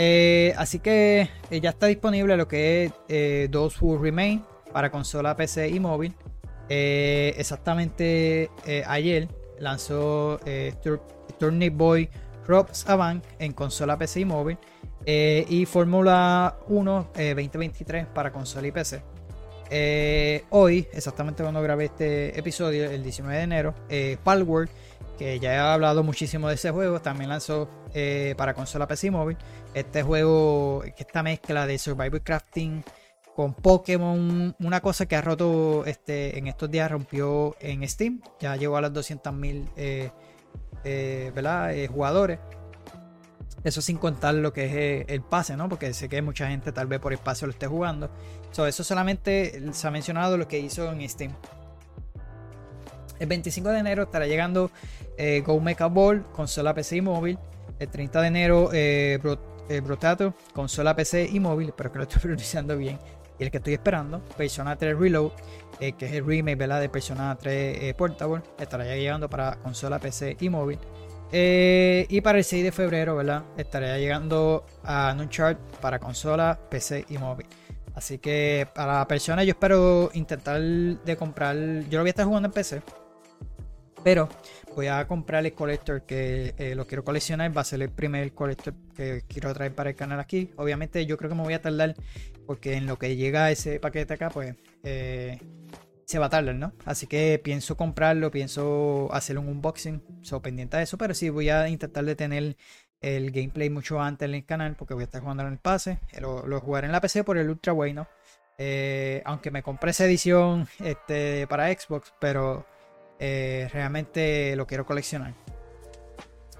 [0.00, 4.92] Eh, así que eh, ya está disponible lo que es eh, Those Who Remain para
[4.92, 6.14] consola, PC y móvil.
[6.68, 8.48] Eh, exactamente
[8.86, 9.26] ayer
[9.58, 10.38] lanzó
[10.84, 11.02] Tur-
[11.40, 12.08] Turnip Boy
[12.46, 14.56] Rob's Avant en consola, PC y móvil.
[15.04, 19.02] Y Fórmula 1 eh, 2023 para consola y PC.
[20.50, 23.74] Hoy, exactamente cuando grabé este episodio, el 19 de enero,
[24.22, 24.70] Palworld,
[25.18, 29.36] que ya he hablado muchísimo de ese juego, también lanzó eh, para consola PC móvil.
[29.74, 32.84] Este juego, esta mezcla de survival crafting
[33.34, 38.56] con Pokémon, una cosa que ha roto este, en estos días, rompió en Steam, ya
[38.56, 40.10] llegó a las 200.000 eh,
[40.84, 41.32] eh.
[41.34, 42.38] Eh, jugadores.
[43.64, 45.68] Eso sin contar lo que es eh, el pase, ¿no?
[45.68, 48.10] Porque sé que mucha gente tal vez por espacio lo esté jugando.
[48.52, 51.32] So, eso solamente se ha mencionado lo que hizo en Steam.
[53.18, 54.70] El 25 de enero estará llegando
[55.16, 57.38] eh, Go Mecha Ball, consola PC y móvil.
[57.78, 59.18] El 30 de enero eh,
[59.68, 61.68] eh, Brotato, consola PC y móvil.
[61.68, 62.98] Espero que lo estoy pronunciando bien.
[63.38, 65.30] Y el que estoy esperando, Persona 3 Reload,
[65.78, 66.80] eh, que es el remake ¿verdad?
[66.80, 68.42] de Persona 3 eh, Portable.
[68.58, 70.78] Estará ya llegando para consola PC y móvil.
[71.30, 73.44] Y para el 6 de febrero, ¿verdad?
[73.56, 77.46] Estará llegando a Chart para consola, PC y móvil.
[77.94, 81.54] Así que para personas yo espero intentar de comprar.
[81.90, 82.80] Yo lo voy a estar jugando en PC.
[84.04, 84.28] Pero
[84.74, 87.56] voy a comprar el collector que eh, lo quiero coleccionar.
[87.56, 90.50] Va a ser el primer collector que quiero traer para el canal aquí.
[90.56, 91.94] Obviamente yo creo que me voy a tardar
[92.46, 95.38] porque en lo que llega ese paquete acá, pues eh,
[96.04, 96.72] se va a tardar, ¿no?
[96.84, 100.02] Así que pienso comprarlo, pienso hacer un unboxing.
[100.22, 102.56] So, pendiente de eso, pero sí voy a intentar de tener
[103.00, 106.00] el gameplay mucho antes en el canal porque voy a estar jugando en el pase.
[106.20, 108.08] Lo, lo jugaré en la PC por el Ultra Way, ¿no?
[108.60, 112.66] Eh, aunque me compré esa edición este, para Xbox, pero
[113.18, 115.34] eh, realmente lo quiero coleccionar.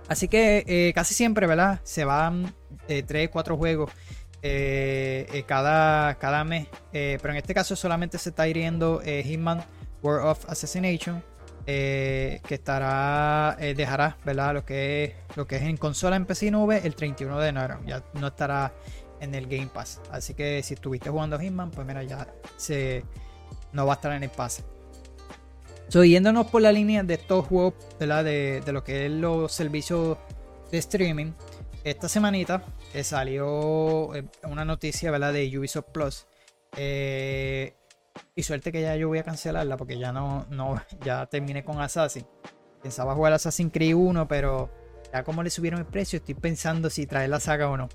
[0.09, 1.81] Así que eh, casi siempre, ¿verdad?
[1.85, 2.55] Se van
[2.87, 3.91] 3, 4 juegos
[5.47, 6.69] cada, cada mes.
[6.91, 9.63] pero en este caso solamente se está hiriendo Hitman
[10.03, 11.23] World of Assassination.
[11.67, 14.55] que estará, dejará, ¿verdad?
[14.55, 17.81] Lo que, es, lo que es en consola en PC nube el 31 de enero.
[17.87, 18.73] Ya no estará
[19.21, 20.01] en el Game Pass.
[20.11, 23.05] Así que si estuviste jugando Hitman, pues mira, ya se,
[23.73, 24.65] no va a estar en el pase.
[25.89, 28.23] So, yéndonos por la línea de estos juegos, ¿verdad?
[28.23, 30.19] De, de lo que es los servicios
[30.71, 31.33] de streaming.
[31.83, 35.33] Esta semanita eh, salió eh, una noticia, ¿verdad?
[35.33, 36.27] De Ubisoft Plus.
[36.77, 37.75] Eh,
[38.35, 41.81] y suerte que ya yo voy a cancelarla porque ya no, no, ya terminé con
[41.81, 42.27] Assassin.
[42.83, 44.71] Pensaba jugar Assassin's Creed 1, pero
[45.11, 47.89] ya como le subieron el precio, estoy pensando si traer la saga o no.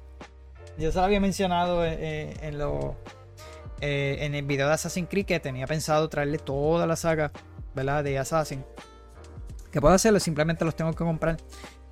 [0.79, 2.95] Yo se lo había mencionado eh, en, lo,
[3.79, 7.31] en el video de Assassin's Creed que tenía pensado traerle toda la saga
[7.75, 8.03] ¿verdad?
[8.03, 8.63] de Assassin.
[9.71, 11.37] Que puedo hacerlo, simplemente los tengo que comprar.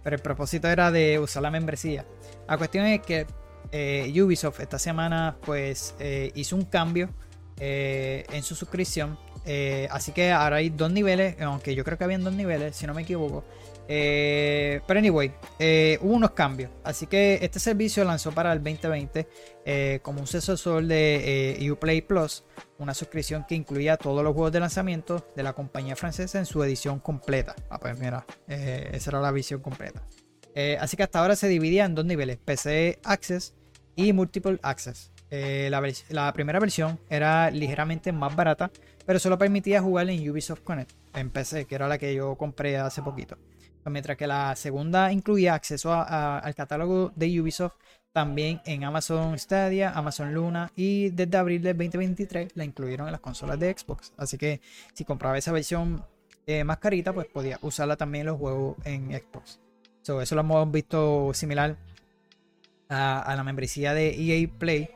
[0.03, 2.05] Pero el propósito era de usar la membresía.
[2.47, 3.27] La cuestión es que
[4.21, 5.95] Ubisoft esta semana pues
[6.35, 7.09] hizo un cambio
[7.57, 9.17] en su suscripción.
[9.89, 12.93] así que ahora hay dos niveles, aunque yo creo que habían dos niveles, si no
[12.93, 13.43] me equivoco.
[13.93, 16.71] Eh, pero anyway, eh, hubo unos cambios.
[16.81, 19.27] Así que este servicio lanzó para el 2020
[19.65, 22.45] eh, como un sucesor de Uplay Plus,
[22.77, 26.63] una suscripción que incluía todos los juegos de lanzamiento de la compañía francesa en su
[26.63, 27.53] edición completa.
[27.69, 30.01] Ah, pues mira, esa era la visión completa.
[30.79, 33.55] así que hasta ahora se dividía en dos niveles: PC Access
[33.97, 35.11] y Multiple Access.
[35.29, 38.71] La, la, primera versión era ligeramente más barata,
[39.05, 42.77] pero solo permitía jugar en Ubisoft Connect en PC, que era la que yo compré
[42.77, 43.37] hace poquito.
[43.85, 47.73] Mientras que la segunda incluía acceso al catálogo de Ubisoft
[48.11, 53.21] también en Amazon Stadia, Amazon Luna y desde abril del 2023 la incluyeron en las
[53.21, 54.13] consolas de Xbox.
[54.17, 54.61] Así que
[54.93, 56.05] si compraba esa versión
[56.45, 59.59] eh, más carita, pues podía usarla también en los juegos en Xbox.
[60.01, 61.77] eso lo hemos visto similar
[62.89, 64.89] a, la membresía de EA Play.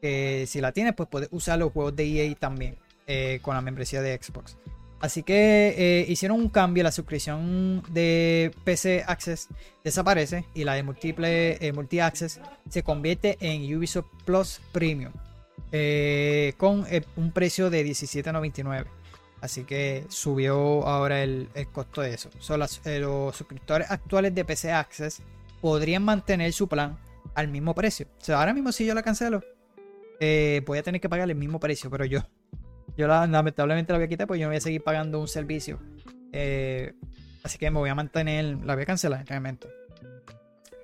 [0.00, 2.76] Que si la tienes, pues puedes usar los juegos de EA también
[3.06, 4.56] eh, con la membresía de Xbox.
[5.00, 9.48] Así que eh, hicieron un cambio, la suscripción de PC Access
[9.82, 15.12] desaparece y la de Multiple, eh, Multi Access se convierte en Ubisoft Plus Premium
[15.72, 16.86] eh, con
[17.16, 18.84] un precio de $17.99.
[19.40, 22.28] Así que subió ahora el, costo de eso.
[22.58, 25.22] Los suscriptores actuales de PC Access
[25.62, 26.98] podrían mantener su plan
[27.34, 28.06] al mismo precio.
[28.20, 29.42] O sea, ahora mismo si yo la cancelo,
[30.20, 32.20] voy a tener que pagar el mismo precio, pero yo
[32.96, 35.78] yo lamentablemente la voy a quitar porque yo no voy a seguir pagando un servicio.
[36.32, 36.92] Eh,
[37.42, 39.68] así que me voy a mantener, la voy a cancelar realmente.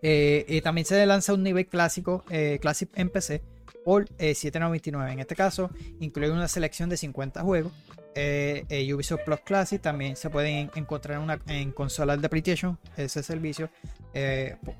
[0.03, 3.43] Eh, y también se lanza un nivel clásico, eh, Classic en PC,
[3.85, 5.13] por 7.99.
[5.13, 7.73] En este caso, incluye una selección de 50 juegos.
[8.15, 13.69] Ubisoft Plus Classic también se pueden encontrar en, una, en consolas de PlayStation, ese servicio,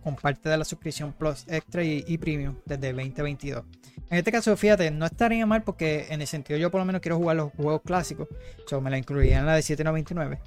[0.03, 3.65] con parte de la suscripción Plus Extra y, Premium desde 2022.
[4.11, 7.01] En este caso, fíjate, no estaría mal porque en el sentido yo por lo menos
[7.01, 8.29] quiero jugar los juegos clásicos.
[8.67, 10.39] So, me la incluiría en la de 7.99.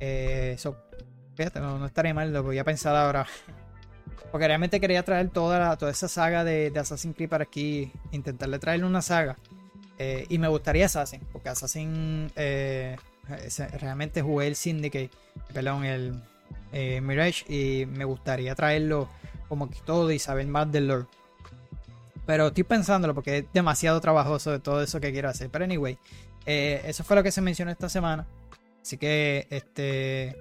[0.00, 0.56] Eh,
[1.34, 3.26] fíjate, no, estaría mal, lo voy a pensar ahora.
[4.32, 7.92] Porque realmente quería traer toda, toda esa saga de, Assassin's Creed para aquí.
[8.12, 9.36] Intentarle traerle una saga.
[9.98, 12.96] Eh, y me gustaría Assassin, porque Assassin eh,
[13.80, 15.10] realmente jugué el Syndicate,
[15.54, 16.22] perdón, el
[16.72, 19.08] eh, Mirage, y me gustaría traerlo
[19.48, 21.06] como todo y saber más del lore.
[22.26, 25.48] Pero estoy pensándolo porque es demasiado trabajoso de todo eso que quiero hacer.
[25.50, 25.96] Pero anyway,
[26.44, 28.26] eh, eso fue lo que se mencionó esta semana.
[28.82, 30.36] Así que este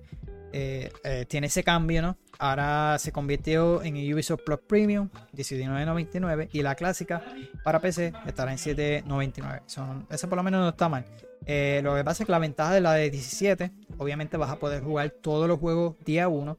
[0.51, 2.17] eh, tiene ese cambio, ¿no?
[2.39, 6.49] Ahora se convirtió en Ubisoft Plus Premium, 19.99.
[6.53, 7.23] Y la clásica
[7.63, 10.05] para PC estará en 7.99.
[10.09, 11.05] Eso por lo menos no está mal.
[11.45, 14.84] Lo que pasa es que la ventaja de la de 17, obviamente vas a poder
[14.84, 16.58] jugar todos los juegos día 1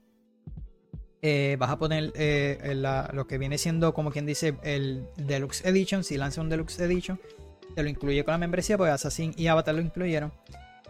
[1.29, 2.75] eh, vas a poner eh,
[3.13, 6.05] lo que viene siendo, como quien dice, el Deluxe Edition.
[6.05, 7.21] Si lanza un Deluxe Edition,
[7.75, 10.33] te lo incluye con la membresía, pues Assassin y Avatar lo incluyeron.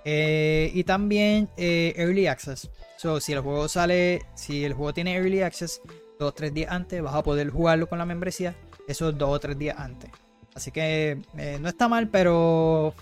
[0.05, 2.71] Eh, y también Early Access.
[2.99, 5.81] So, si el juego sale, si el juego tiene Early Access,
[6.19, 8.55] dos o tres días antes, vas a poder jugarlo con la membresía.
[8.87, 10.11] Esos dos o tres días antes.
[10.55, 11.19] Así que
[11.61, 12.95] no está mal, pero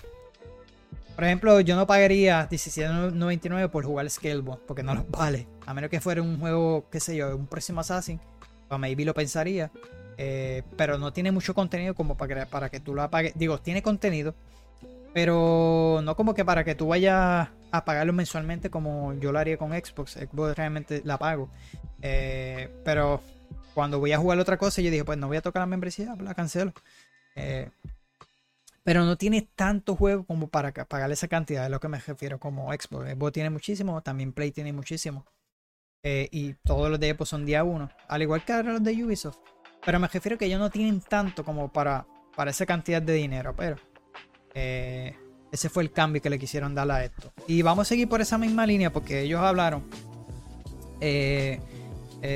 [1.15, 5.47] Por ejemplo, yo no pagaría 17.99 por jugar Scalebound, porque no los vale.
[5.65, 8.19] A menos que fuera un juego, qué sé yo, un próximo Assassin,
[8.67, 9.71] pues maybe lo pensaría.
[10.17, 13.33] Eh, pero no tiene mucho contenido como para que, para que tú lo pagues.
[13.35, 14.35] Digo, tiene contenido,
[15.13, 19.57] pero no como que para que tú vayas a pagarlo mensualmente como yo lo haría
[19.57, 20.13] con Xbox.
[20.13, 21.49] Xbox realmente la pago.
[22.01, 23.21] Eh, pero
[23.73, 26.15] cuando voy a jugar otra cosa, yo dije, pues no voy a tocar la membresía,
[26.19, 26.73] la cancelo.
[27.35, 27.69] Eh,
[28.85, 32.39] pero no tiene tanto juego como para pagar esa cantidad, es lo que me refiero
[32.39, 33.09] como Xbox.
[33.09, 35.25] Xbox tiene muchísimo, también Play tiene muchísimo.
[36.03, 39.39] Eh, y todos los de Xbox son día uno, al igual que los de Ubisoft.
[39.83, 43.55] Pero me refiero que ellos no tienen tanto como para, para esa cantidad de dinero,
[43.57, 43.77] pero
[44.53, 45.15] eh,
[45.51, 47.33] ese fue el cambio que le quisieron dar a esto.
[47.47, 49.83] Y vamos a seguir por esa misma línea porque ellos hablaron
[51.01, 51.59] eh,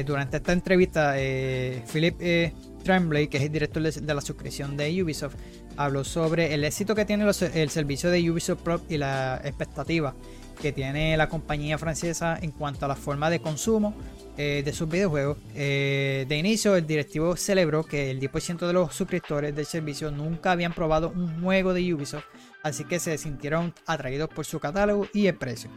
[0.03, 5.35] durante esta entrevista, Philip Tremblay, que es el director de la suscripción de Ubisoft,
[5.79, 10.13] habló sobre el éxito que tiene el servicio de Ubisoft Pro y la expectativa
[10.61, 13.95] que tiene la compañía francesa en cuanto a la forma de consumo
[14.37, 15.37] eh, de sus videojuegos.
[15.55, 20.51] Eh, de inicio, el directivo celebró que el 10% de los suscriptores del servicio nunca
[20.51, 22.25] habían probado un juego de Ubisoft,
[22.61, 25.69] así que se sintieron atraídos por su catálogo y el precio.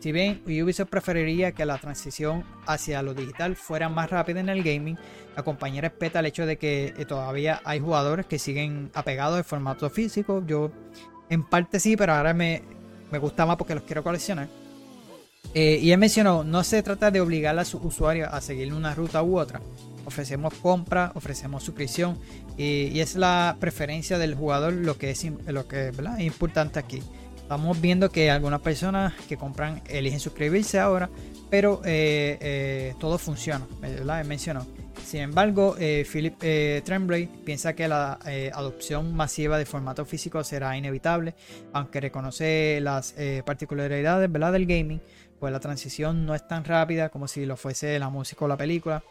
[0.00, 4.62] Si bien Ubisoft preferiría que la transición hacia lo digital fuera más rápida en el
[4.62, 4.96] gaming,
[5.36, 9.44] la compañía respeta el hecho de que eh, todavía hay jugadores que siguen apegados al
[9.44, 10.42] formato físico.
[10.46, 10.70] Yo
[11.28, 12.62] en parte sí, pero ahora me,
[13.10, 14.48] me gusta más porque los quiero coleccionar.
[15.54, 18.94] Eh, y él mencionó, no se trata de obligar a su usuario a seguir una
[18.94, 19.60] ruta u otra.
[20.04, 22.18] Ofrecemos compra, ofrecemos suscripción
[22.56, 27.02] y, es la preferencia del jugador lo que es, lo que, es importante aquí.
[27.48, 31.08] Estamos viendo que algunas personas que compran eligen suscribirse ahora,
[31.48, 34.22] pero eh, eh, todo funciona, ¿verdad?
[34.26, 34.66] mencionó.
[35.02, 36.36] Sin embargo, eh, Philip
[36.84, 38.18] Tremblay piensa que la
[38.52, 41.34] adopción masiva de formato físico será inevitable,
[41.72, 43.14] aunque reconoce las
[43.46, 44.52] particularidades ¿verdad?
[44.52, 45.00] del gaming,
[45.40, 48.58] pues la transición no es tan rápida como si lo fuese la música o la
[48.58, 49.02] película.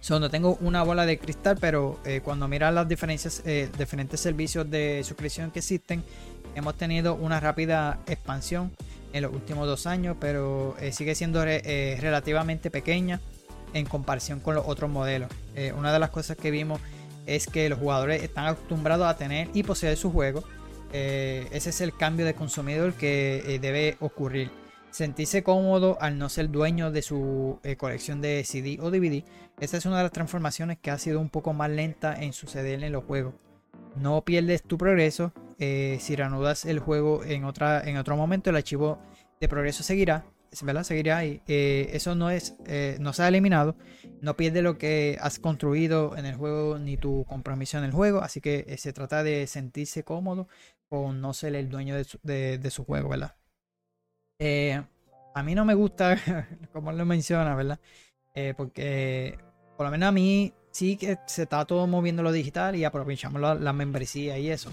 [0.00, 3.42] Solo tengo una bola de cristal, pero cuando miras las diferencias,
[3.78, 6.04] diferentes servicios de suscripción que existen,
[6.56, 8.72] hemos tenido una rápida expansión
[9.12, 13.20] en los últimos dos años, pero eh, sigue siendo eh, relativamente pequeña
[13.74, 15.30] en comparación con los otros modelos.
[15.54, 16.80] Eh, una de las cosas que vimos
[17.26, 20.44] es que los jugadores están acostumbrados a tener y poseer su juego.
[20.92, 24.50] ese es el cambio de consumidor que debe ocurrir.
[24.90, 29.24] Sentirse cómodo al no ser dueño de su colección de CD o DVD.
[29.60, 32.82] Esa es una de las transformaciones que ha sido un poco más lenta en suceder
[32.82, 33.34] en los juegos.
[33.96, 38.56] No pierdes tu progreso, eh, si reanudas el juego en, otra, en otro momento, el
[38.56, 38.98] archivo
[39.40, 40.24] de progreso seguirá.
[40.62, 40.84] ¿verdad?
[40.84, 41.42] Seguirá ahí.
[41.46, 43.76] Eh, eso no es, eh, no se ha eliminado.
[44.20, 48.20] No pierde lo que has construido en el juego ni tu compromiso en el juego.
[48.20, 50.48] Así que se trata de sentirse cómodo
[50.88, 53.36] con no ser el dueño de su, juego, ¿verdad?
[55.34, 56.16] a mí no me gusta,
[56.72, 57.80] como lo menciona, ¿verdad?
[58.56, 59.38] porque
[59.76, 63.40] por lo menos a mí sí que se está todo moviendo lo digital y aprovechamos
[63.40, 64.70] la, la membresía y eso.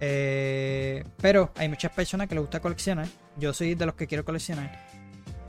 [0.00, 3.06] Eh, pero hay muchas personas que les gusta coleccionar.
[3.36, 4.86] Yo soy de los que quiero coleccionar.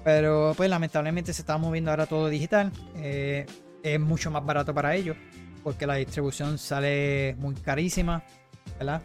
[0.04, 2.72] Pero pues lamentablemente se está moviendo ahora todo digital.
[2.98, 3.46] Eh,
[3.82, 5.16] es mucho más barato para ellos.
[5.64, 8.24] Porque la distribución sale muy carísima.
[8.78, 9.02] ¿Verdad?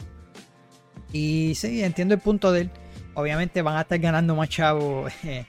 [1.13, 2.71] Y sí, entiendo el punto de él.
[3.15, 5.13] Obviamente van a estar ganando más chavos.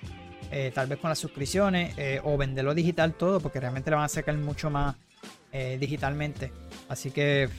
[0.49, 1.93] Eh, tal vez con las suscripciones.
[2.23, 3.41] o venderlo digital todo.
[3.41, 4.95] Porque realmente le van a sacar mucho más
[5.77, 6.53] digitalmente.
[6.87, 7.49] Así que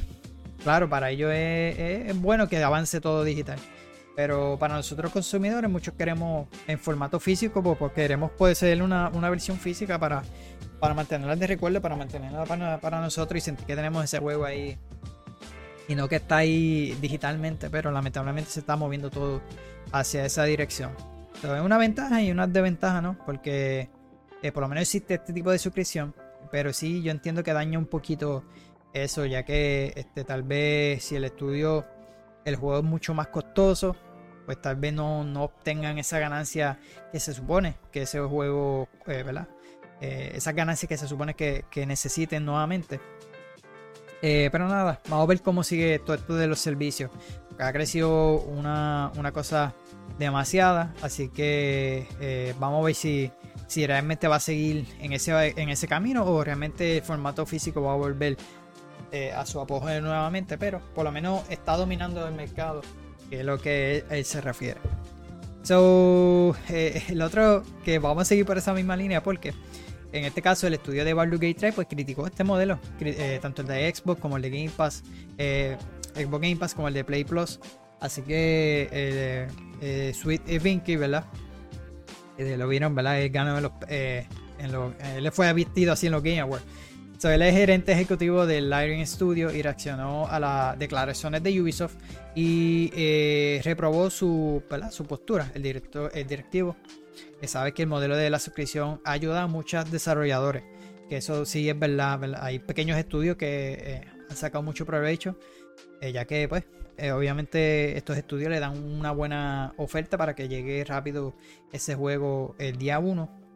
[0.62, 3.58] claro, para ellos es, bueno que avance todo digital.
[4.16, 9.58] Pero para nosotros consumidores, muchos queremos en formato físico porque queremos poder ser una, versión
[9.58, 10.22] física para,
[10.80, 14.76] para mantenerla de recuerdo, para mantenerla para, nosotros y sentir que tenemos ese juego ahí.
[15.86, 19.40] Y no que está ahí digitalmente, pero lamentablemente se está moviendo todo
[19.92, 20.90] hacia esa dirección.
[21.36, 23.16] Entonces, es una ventaja y una desventaja, ¿no?
[23.24, 23.88] Porque
[24.42, 26.14] eh, por lo menos existe este tipo de suscripción.
[26.50, 28.44] Pero sí, yo entiendo que daña un poquito
[28.92, 31.86] eso, ya que este, tal vez si el estudio,
[32.44, 33.96] el juego es mucho más costoso,
[34.48, 36.78] pues tal vez no, obtengan esa ganancia
[37.12, 39.46] que se supone que ese juego, eh, ¿verdad?
[40.00, 42.98] Eh, esas ganancias que se supone que, necesiten nuevamente.
[44.22, 47.10] Eh, pero nada, vamos a ver cómo sigue todo esto de los servicios.
[47.58, 49.74] Ha crecido una, cosa
[50.18, 53.30] demasiada, así que vamos a ver si,
[53.66, 57.82] si realmente va a seguir en ese, en ese camino o realmente el formato físico
[57.82, 58.38] va a volver
[59.12, 62.82] eh, a su apogeo nuevamente, pero por lo menos está dominando el mercado,
[63.30, 64.80] que es lo que él, se refiere.
[65.62, 69.52] So, eh, el otro que vamos a seguir por esa misma línea, porque
[70.12, 73.62] en este caso el estudio de Baldur's Gate 3 pues criticó este modelo, eh, tanto
[73.62, 75.02] el de Xbox como el de Game Pass,
[76.14, 77.60] Xbox Game Pass como el de Play Plus.
[78.00, 79.48] Así que
[80.14, 81.24] Sweet Vinky, ¿verdad?
[82.38, 83.20] Lo vieron, ¿verdad?
[83.20, 86.64] Él ganó en los, en los- él fue vestido así en los Game Awards.
[87.18, 91.96] So, él es gerente ejecutivo del Lyring Studio y reaccionó a las declaraciones de Ubisoft
[92.36, 94.62] y eh, reprobó su,
[94.92, 95.50] su postura.
[95.52, 96.76] El, director, el directivo
[97.42, 100.62] sabe que el modelo de la suscripción ayuda a muchos desarrolladores.
[101.08, 102.20] Que eso sí es verdad.
[102.40, 104.00] Hay pequeños estudios que eh,
[104.30, 105.36] han sacado mucho provecho,
[106.00, 106.66] eh, ya que pues
[107.12, 111.34] obviamente estos estudios le dan una buena oferta para que llegue rápido
[111.72, 113.47] ese juego el día 1.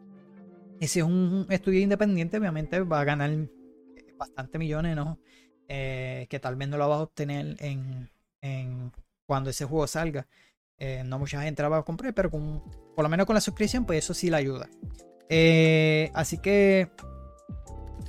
[0.83, 3.31] Y si es un estudio independiente, obviamente va a ganar
[4.17, 5.17] bastante millones, ¿no?
[5.69, 8.91] Eh, que tal vez no lo vas a obtener en,
[9.25, 10.27] cuando ese juego salga.
[10.77, 12.61] Eh, no mucha gente la va a comprar, pero con,
[12.97, 14.67] por lo menos con la suscripción, pues eso sí le ayuda.
[15.29, 16.91] Eh, así que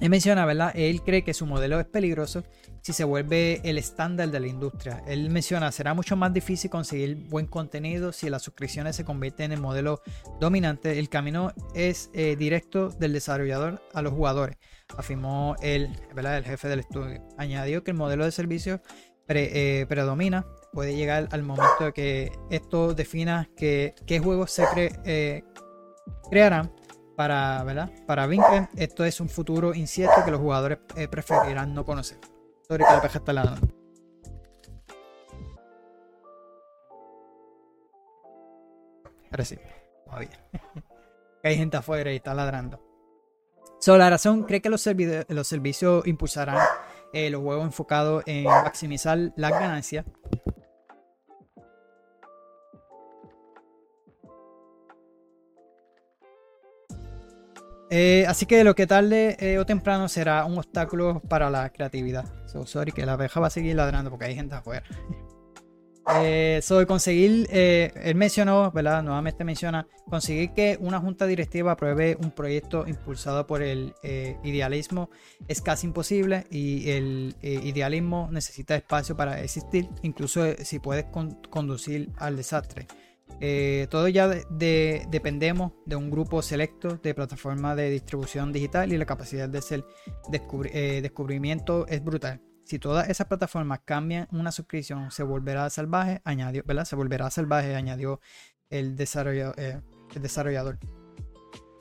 [0.00, 0.72] él menciona, ¿verdad?
[0.74, 2.42] Él cree que su modelo es peligroso
[2.84, 5.02] si se vuelve el estándar de la industria.
[5.06, 9.52] Él menciona, será mucho más difícil conseguir buen contenido si las suscripciones se convierten en
[9.52, 10.02] el modelo
[10.38, 10.98] dominante.
[10.98, 14.58] El camino es eh, directo del desarrollador a los jugadores,
[14.98, 15.96] afirmó el
[16.44, 17.26] jefe del estudio.
[17.38, 18.82] Añadió que el modelo de servicio
[19.28, 20.46] eh, predomina.
[20.74, 24.64] Puede llegar al momento de que esto defina qué juegos se
[25.06, 25.42] eh,
[26.28, 26.70] crearán
[27.16, 27.90] para, ¿verdad?
[28.06, 30.80] Para Vinken, esto es un futuro incierto que los jugadores
[31.10, 32.33] preferirán no conocer.
[32.68, 33.32] Sorry que la peja está.
[39.30, 39.58] Ahora sí.
[41.42, 42.80] Que Hay gente afuera y está ladrando.
[43.78, 44.88] So, la razón cree que los,
[45.28, 46.56] los servicios impulsarán
[47.12, 50.06] eh, los juegos enfocados en maximizar las ganancias.
[57.96, 62.24] Eh, así que lo que tarde eh, o temprano será un obstáculo para la creatividad.
[62.46, 64.84] So, sorry que la abeja va a seguir ladrando porque hay gente afuera.
[66.16, 69.02] Eh, so, de conseguir, eh, él mencionó, ¿verdad?
[69.02, 75.08] Nuevamente menciona, conseguir que una junta directiva apruebe un proyecto impulsado por el eh, idealismo
[75.48, 81.06] es casi imposible y el eh, idealismo necesita espacio para existir, incluso eh, si puedes
[81.06, 82.86] con- conducir al desastre.
[83.40, 88.92] Eh, todo ya de- de- dependemos de un grupo selecto de plataformas de distribución digital
[88.92, 89.84] y la capacidad de ser
[90.72, 92.40] eh, descubrimiento es brutal.
[92.64, 96.84] Si todas esas plataformas cambian una suscripción, se volverá salvaje, añadió, ¿verdad?
[96.86, 98.20] Se volverá salvaje, añadió
[98.70, 99.80] el, desarrollo- eh,
[100.14, 100.78] el desarrollador.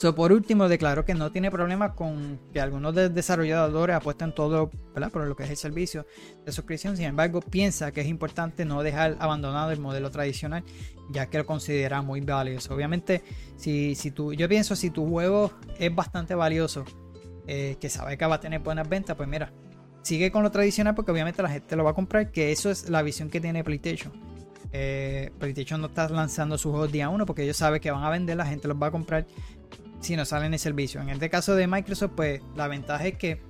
[0.03, 4.69] So, por último, declaró que no tiene problema con que algunos de- desarrolladores apuesten todo
[4.69, 6.05] por lo que es el servicio
[6.45, 6.97] de suscripción.
[6.97, 10.65] Sin embargo, piensa que es importante no dejar abandonado el modelo tradicional,
[11.09, 12.75] ya que lo considera muy valioso.
[12.75, 13.23] Obviamente,
[13.55, 16.83] si, si tú, yo pienso si tu juego es bastante valioso,
[17.47, 19.53] eh, que sabe que va a tener buenas ventas, pues mira,
[20.01, 22.89] sigue con lo tradicional porque obviamente la gente lo va a comprar, que eso es
[22.89, 24.11] la visión que tiene PlayStation.
[24.73, 28.09] Eh, PlayStation no está lanzando sus juegos día uno porque ellos saben que van a
[28.09, 29.25] vender, la gente los va a comprar
[30.03, 31.01] si no salen en el servicio.
[31.01, 33.41] En este caso de Microsoft, pues la ventaja es que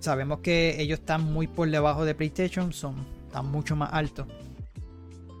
[0.00, 4.26] sabemos que ellos están muy por debajo de PlayStation, son, están mucho más altos.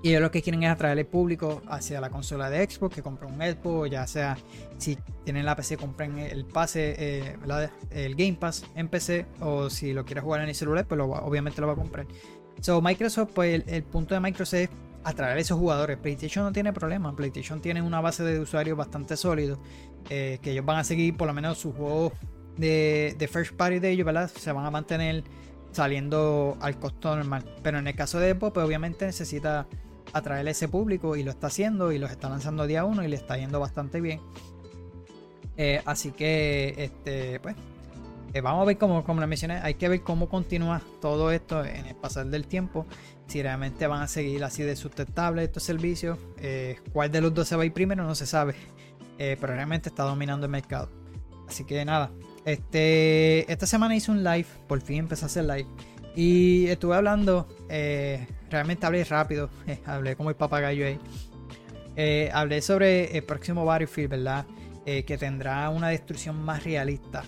[0.02, 3.02] Y ellos lo que quieren es atraer al público hacia la consola de Xbox, que
[3.02, 4.38] compren un Xbox, ya sea
[4.78, 7.36] si tienen la PC, compren el pase, eh,
[7.90, 11.60] el Game Pass en PC, o si lo quieres jugar en el celular, pues obviamente
[11.60, 12.06] lo va a comprar.
[12.60, 14.70] So, Microsoft, pues el, el punto de Microsoft es
[15.04, 15.96] atraer a esos jugadores.
[15.98, 19.58] PlayStation no tiene problema, PlayStation tiene una base de usuarios bastante sólido,
[20.10, 22.12] eh, que ellos van a seguir por lo menos sus juegos
[22.56, 24.30] de, first party de ellos, ¿verdad?
[24.30, 25.24] Se van a mantener
[25.72, 27.44] saliendo al costo normal.
[27.62, 29.66] Pero en el caso de Xbox, pues obviamente necesita
[30.12, 33.16] atraer ese público y lo está haciendo y los está lanzando día uno y le
[33.16, 34.20] está yendo bastante bien.
[35.56, 37.56] Eh, así que, este, pues,
[38.32, 41.64] eh, vamos a ver cómo, como les mencioné, hay que ver cómo continúa todo esto
[41.64, 42.86] en el pasar del tiempo.
[43.28, 47.46] Si realmente van a seguir así de sustentables estos servicios, eh, cuál de los dos
[47.46, 48.54] se va a ir primero no se sabe,
[49.20, 50.88] Eh, pero realmente está dominando el mercado.
[51.48, 52.12] Así que nada,
[52.44, 55.66] este, esta semana hice un live, por fin empecé a hacer live.
[56.14, 59.50] Y estuve hablando, eh, realmente hablé rápido,
[59.86, 61.00] hablé como el papagayo ahí.
[62.32, 64.46] Hablé sobre el próximo Battlefield, ¿verdad?
[64.86, 67.24] Que tendrá una destrucción más realista,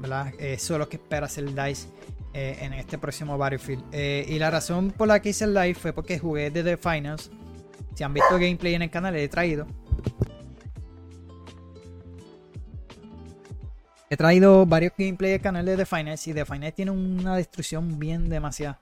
[0.00, 0.34] ¿verdad?
[0.40, 1.86] Eso es lo que espera hacer DICE
[2.40, 3.82] eh, en este próximo Battlefield.
[3.90, 7.32] Eh, y la razón por la que hice el live fue porque jugué The Finals.
[7.96, 9.66] Si han visto gameplay en el canal, he traído.
[14.08, 17.98] He traído varios gameplay del canal de The Finance y The Finance tiene una destrucción
[17.98, 18.78] bien demasiada.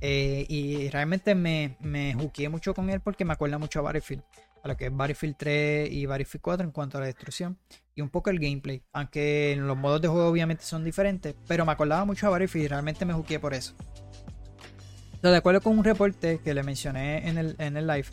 [0.00, 4.22] Eh, y realmente me, me juqueé mucho con él porque me acuerda mucho a Battlefield.
[4.62, 7.58] A lo que es Battlefield 3 y Battlefield 4 en cuanto a la destrucción.
[7.94, 8.82] Y un poco el gameplay.
[8.92, 11.34] Aunque los modos de juego obviamente son diferentes.
[11.46, 13.74] Pero me acordaba mucho a Battlefield y realmente me juqueé por eso.
[15.22, 18.06] de acuerdo con un reporte que le mencioné en el, en el live,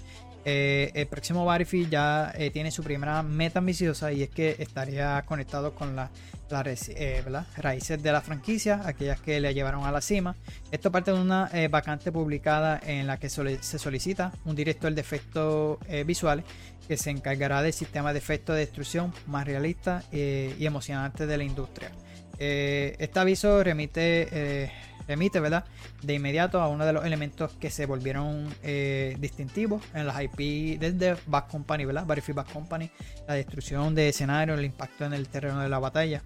[0.49, 5.21] eh, el próximo Battlefield ya eh, tiene su primera meta ambiciosa y es que estaría
[5.23, 6.09] conectado con las
[6.49, 7.21] la, eh,
[7.57, 10.37] raíces de la franquicia, aquellas que le llevaron a la cima.
[10.71, 15.79] Esto parte de una vacante publicada en la que se solicita un director de efectos
[16.05, 16.45] visuales
[16.87, 21.43] que se encargará del sistema de efectos de destrucción más realista y emocionante de la
[21.43, 21.91] industria.
[22.39, 24.71] este aviso remite
[25.07, 25.65] remite, ¿verdad?
[26.01, 30.79] De inmediato a uno de los elementos que se volvieron eh, distintivos en las IP
[30.79, 32.05] desde Back Company, ¿verdad?
[32.05, 32.89] Battlefield Back Company,
[33.27, 36.21] la destrucción de escenarios, el impacto en el terreno de la batalla.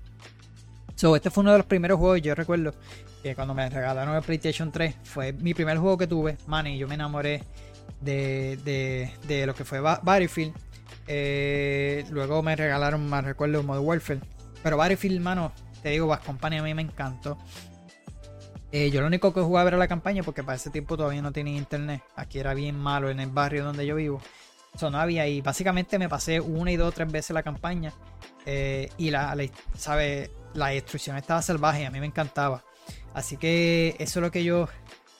[0.96, 2.74] So, este fue uno de los primeros juegos, yo recuerdo
[3.24, 6.78] que cuando me regalaron el PlayStation 3, fue mi primer juego que tuve, man, y
[6.78, 7.44] yo me enamoré
[8.02, 10.54] de, de, lo que fue Battlefield.
[11.08, 14.20] Eh, luego me regalaron, más recuerdo, Modern Warfare.
[14.64, 15.52] Pero Battlefield, mano,
[15.82, 17.38] te digo, Back Company a mí me encantó.
[18.72, 21.32] Eh, yo lo único que jugaba era la campaña porque para ese tiempo todavía no
[21.32, 22.03] tenía internet.
[22.15, 24.22] Aquí era bien malo en el barrio donde yo vivo.
[24.74, 27.93] Eso no había y básicamente me pasé una y dos o tres veces la campaña.
[28.45, 29.36] Eh, y la,
[29.78, 30.32] ¿sabe?
[30.53, 32.63] la destrucción estaba salvaje, a mí me encantaba.
[33.13, 34.69] Así que eso es lo que yo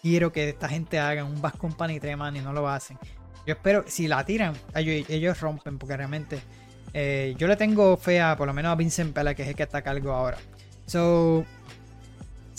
[0.02, 1.24] quiero que esta gente haga.
[1.24, 2.98] Un Bass Company 3 man y no lo hacen.
[3.46, 6.40] Yo espero, si la tiran, ellos, rompen porque realmente
[6.94, 9.56] eh, yo le tengo fe a por lo menos a Vincent Pela que es el
[9.56, 10.38] que está a cargo ahora.
[10.86, 11.46] So,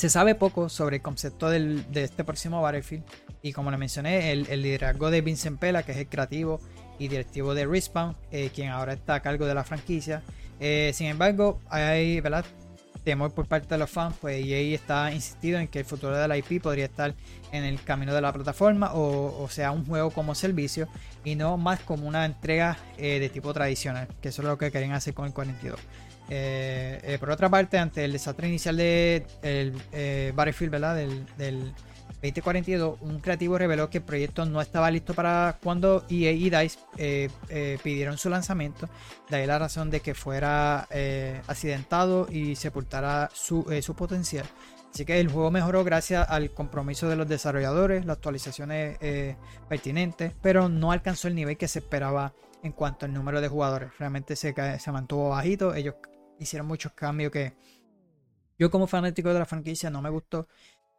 [0.03, 3.05] se sabe poco sobre el concepto de este próximo Battlefield
[3.41, 6.61] y como le mencioné, el, liderazgo de Vincent Pela, que es el creativo
[6.99, 10.25] y directivo de Respawn, eh, quien ahora está a cargo de la franquicia.
[10.59, 12.45] Eh, sin embargo, hay ¿verdad?
[13.05, 16.27] temor por parte de los fans, pues EA está insistido en que el futuro de
[16.27, 17.15] la IP podría estar
[17.53, 20.89] en el camino de la plataforma o, sea un juego como servicio
[21.25, 24.73] y no más como una entrega eh, de tipo tradicional, que eso es lo que
[24.73, 25.79] querían hacer con el 42.
[26.35, 30.72] Eh, eh, por otra parte, ante el desastre inicial de el, eh, Battlefield
[31.37, 31.74] del,
[32.22, 37.28] 2042, un creativo reveló que el proyecto no estaba listo para cuando EA y DICE
[37.83, 38.89] pidieron su lanzamiento.
[39.28, 40.89] De ahí la razón de que fuera
[41.47, 44.47] accidentado y sepultara su, su potencial.
[44.95, 48.99] Así que el juego mejoró gracias al compromiso de los desarrolladores, las actualizaciones
[49.68, 53.91] pertinentes, pero no alcanzó el nivel que se esperaba en cuanto al número de jugadores.
[53.99, 55.74] Realmente se, se mantuvo bajito.
[55.74, 55.97] Ellos
[56.43, 57.55] hicieron muchos cambios que
[58.59, 60.49] yo como fanático de la franquicia no me gustó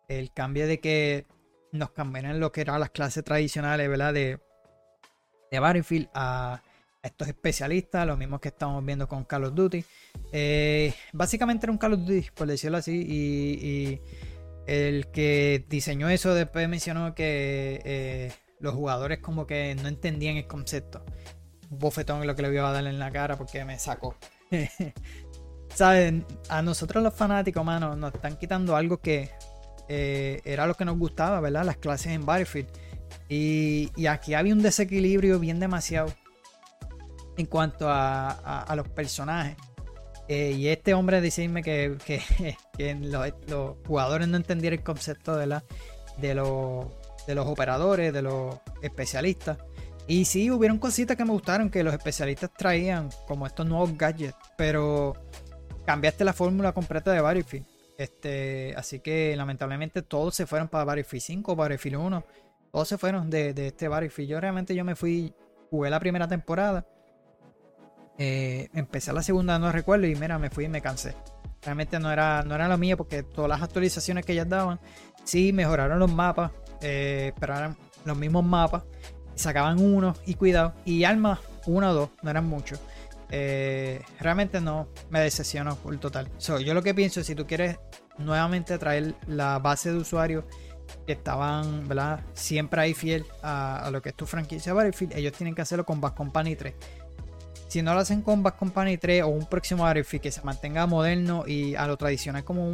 [0.07, 1.25] el cambio de que
[1.71, 4.13] nos cambiaran lo que eran las clases tradicionales, ¿verdad?
[4.13, 4.39] De,
[5.51, 6.61] de Battlefield a
[7.01, 9.83] estos especialistas, lo mismo que estamos viendo con Call of Duty.
[10.31, 14.01] Eh, básicamente era un Call of Duty, por decirlo así, y,
[14.65, 18.31] el que diseñó eso después mencionó que eh,
[18.61, 21.03] los jugadores como que no entendían el concepto.
[21.69, 24.15] Un bofetón lo que le iba a dar en la cara porque me sacó.
[25.73, 26.25] ¿Saben?
[26.49, 29.31] A nosotros los fanáticos, mano, nos están quitando algo que
[29.89, 31.65] eh, era lo que nos gustaba, ¿verdad?
[31.65, 32.69] Las clases en Battlefield.
[33.29, 36.13] Y, aquí había un desequilibrio bien demasiado
[37.37, 39.57] en cuanto a, los personajes.
[40.27, 42.95] Eh, y este hombre decirme que, que,
[43.47, 45.63] los, jugadores no entendieron el concepto de, la,
[46.17, 46.85] de, los,
[47.25, 49.57] de los operadores, de los especialistas.
[50.05, 54.35] Y sí, hubieron cositas que me gustaron que los especialistas traían, como estos nuevos gadgets,
[54.57, 55.13] pero
[55.85, 57.65] cambiaste la fórmula completa de Battlefield.
[57.97, 62.23] Este, así que lamentablemente todos se fueron para Battlefield 5, Battlefield 1.
[62.71, 64.29] Todos se fueron de, este Battlefield.
[64.29, 65.33] Yo realmente yo me fui,
[65.69, 66.85] jugué la primera temporada.
[68.17, 71.15] Eh, empecé la segunda, no recuerdo, y mira, me fui y me cansé.
[71.61, 74.79] Realmente no era, no era lo mío porque todas las actualizaciones que ellas daban,
[75.23, 78.83] sí, mejoraron los mapas, eh, pero eran los mismos mapas.
[79.35, 80.73] Sacaban uno y cuidado.
[80.85, 82.79] Y armas, uno o dos, no eran muchos.
[83.35, 86.29] Eh, realmente no me decepcionó por total.
[86.37, 87.79] yo lo que pienso es si tú quieres
[88.19, 90.45] nuevamente traer la base de usuarios
[91.07, 92.23] que estaban ¿verdad?
[92.33, 95.99] siempre ahí fiel a, lo que es tu franquicia Battlefield, ellos tienen que hacerlo con
[95.99, 96.75] Bass Company 3.
[97.69, 100.85] Si no lo hacen con Bass Company 3 o un próximo Battlefield que se mantenga
[100.85, 102.73] moderno y a lo tradicional como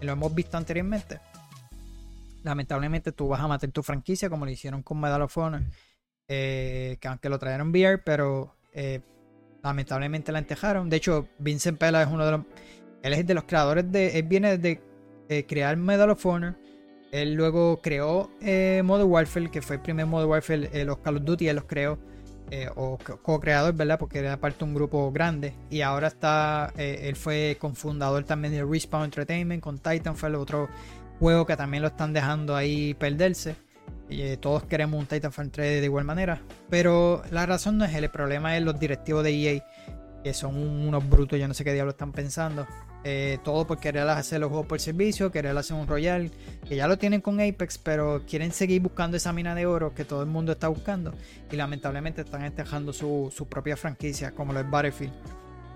[0.00, 1.20] lo hemos visto anteriormente,
[2.44, 5.64] lamentablemente tú vas a matar tu franquicia como lo hicieron con Medal of Honor,
[6.28, 9.02] eh, que aunque lo trajeron VR, pero eh,
[9.62, 10.88] lamentablemente la entejaron.
[10.90, 12.40] De hecho, Vincent Pela es uno de los.
[13.02, 14.18] Él es de los creadores de.
[14.18, 14.80] Él viene de
[15.46, 16.56] crear Medal of Honor.
[17.10, 21.16] Él luego creó eh, Modern Warfare, que fue el primer Modern Warfare, eh, los Call
[21.16, 21.98] of Duty, él los creó.
[22.50, 23.98] Eh, o co-creador, ¿verdad?
[23.98, 25.52] Porque era parte de un grupo grande.
[25.68, 26.72] Y ahora está.
[26.76, 30.68] él fue cofundador también de Respawn Entertainment con Titanfall, otro
[31.18, 33.54] juego que también lo están dejando ahí perderse.
[34.08, 36.40] Y, todos queremos un Titanfall 3 de igual manera.
[36.70, 39.64] Pero la razón no es el problema es los directivos de EA,
[40.24, 42.66] que son unos brutos, yo no sé qué diablo están pensando.
[43.04, 46.30] Eh, todo por querer hacer los juegos por servicio, querer hacer un Royal,
[46.68, 50.04] que ya lo tienen con Apex, pero quieren seguir buscando esa mina de oro que
[50.04, 51.14] todo el mundo está buscando.
[51.50, 55.12] Y lamentablemente están dejando su, su propia franquicia, como lo es Battlefield.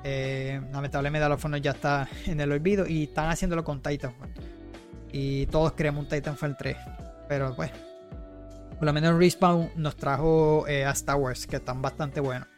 [0.05, 4.31] Eh, lamentablemente Medal ya está en el olvido y están haciéndolo con Titanfall.
[5.13, 6.77] Y todos queremos un Titanfall 3.
[7.29, 7.71] Pero pues,
[8.83, 12.49] por lo menos Respawn nos trajo eh, a Star Wars, que están bastante buenos.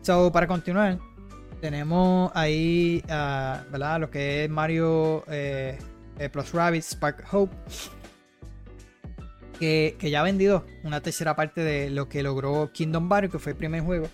[0.00, 0.98] So, para continuar,
[1.60, 4.00] tenemos ahí, ah, ¿verdad?
[4.00, 5.78] Lo que es Mario eh,
[6.18, 7.54] eh, Plus Rabbit Spark Hope.
[9.60, 13.52] Que, ya ha vendido una tercera parte de lo que logró Kingdom Battle, que fue
[13.52, 14.08] el primer juego.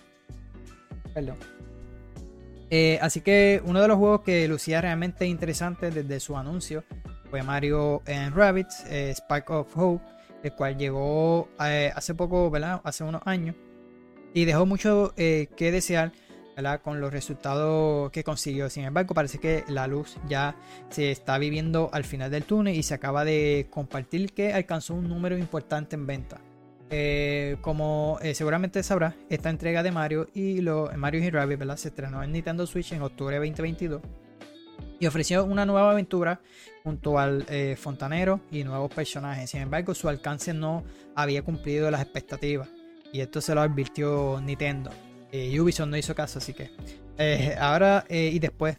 [1.15, 1.37] Perdón.
[2.69, 6.83] Eh, así que uno de los juegos que lucía realmente interesante desde su anuncio
[7.31, 12.81] fue Mario and Rabbits, eh, Spark of Hope, el cual llegó eh, hace poco, ¿verdad?
[12.83, 13.55] Hace unos años.
[14.33, 16.11] Y dejó mucho eh, que desear,
[16.55, 16.81] ¿verdad?
[16.81, 18.69] Con los resultados que consiguió.
[18.69, 20.55] Sin embargo, parece que la luz ya
[20.89, 25.07] se está viviendo al final del túnel y se acaba de compartir que alcanzó un
[25.07, 26.41] número importante en venta.
[26.91, 31.77] Eh, como seguramente sabrás, esta entrega de Mario y lo, Mario y Rabbit ¿verdad?
[31.77, 34.01] se estrenó en Nintendo Switch en octubre de 2022
[34.99, 36.41] y ofreció una nueva aventura
[36.83, 39.49] junto al eh, fontanero y nuevos personajes.
[39.49, 40.83] Sin embargo, su alcance no
[41.15, 42.69] había cumplido las expectativas
[43.11, 44.91] y esto se lo advirtió Nintendo.
[45.31, 46.71] Eh, Ubisoft no hizo caso, así que
[47.17, 48.77] eh, ahora y después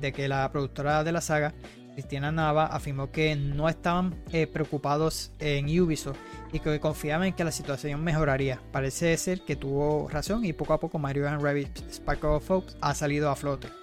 [0.00, 1.54] de que la productora de la saga,
[1.92, 4.16] Cristina Nava, afirmó que no estaban
[4.52, 6.16] preocupados en Ubisoft
[6.52, 8.60] y que confiaban en que la situación mejoraría.
[8.72, 12.72] Parece ser que tuvo razón y poco a poco Mario and Rabbids Spark of Hope
[12.80, 13.81] ha salido a flote.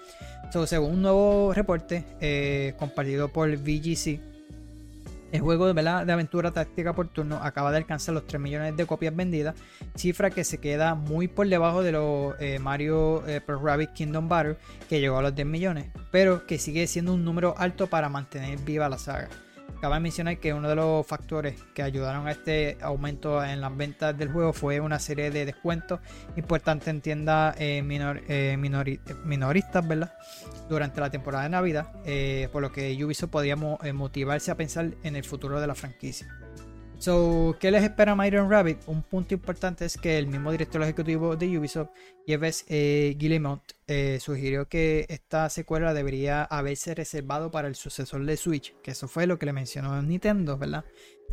[0.52, 4.20] So, según un nuevo reporte eh, compartido por VGC,
[5.32, 6.08] el juego ¿verdad?
[6.08, 9.56] de aventura táctica por turno acaba de alcanzar los 3 millones de copias vendidas,
[9.96, 14.28] cifra que se queda muy por debajo de los eh, Mario eh, Plus Rabbids Kingdom
[14.28, 14.58] Battle,
[14.90, 18.58] que llegó a los 10 millones, pero que sigue siendo un número alto para mantener
[18.60, 19.30] viva la saga.
[19.82, 24.18] Cabe mencionar que uno de los factores que ayudaron a este aumento en las ventas
[24.18, 26.02] del juego fue una serie de descuentos
[26.36, 30.14] importantes en tiendas eh, minor- eh, minori- minoristas ¿verdad?
[30.68, 34.56] durante la temporada de Navidad, eh, por lo que Ubisoft podía mo- eh, motivarse a
[34.56, 36.28] pensar en el futuro de la franquicia.
[37.00, 38.80] So, ¿qué les espera a and Rabbit?
[38.88, 41.92] Un punto importante es que el mismo director ejecutivo de Ubisoft,
[42.28, 48.36] Yves eh, Guillemot, eh, sugirió que esta secuela debería haberse reservado para el sucesor de
[48.36, 50.84] Switch, que eso fue lo que le mencionó Nintendo, ¿verdad?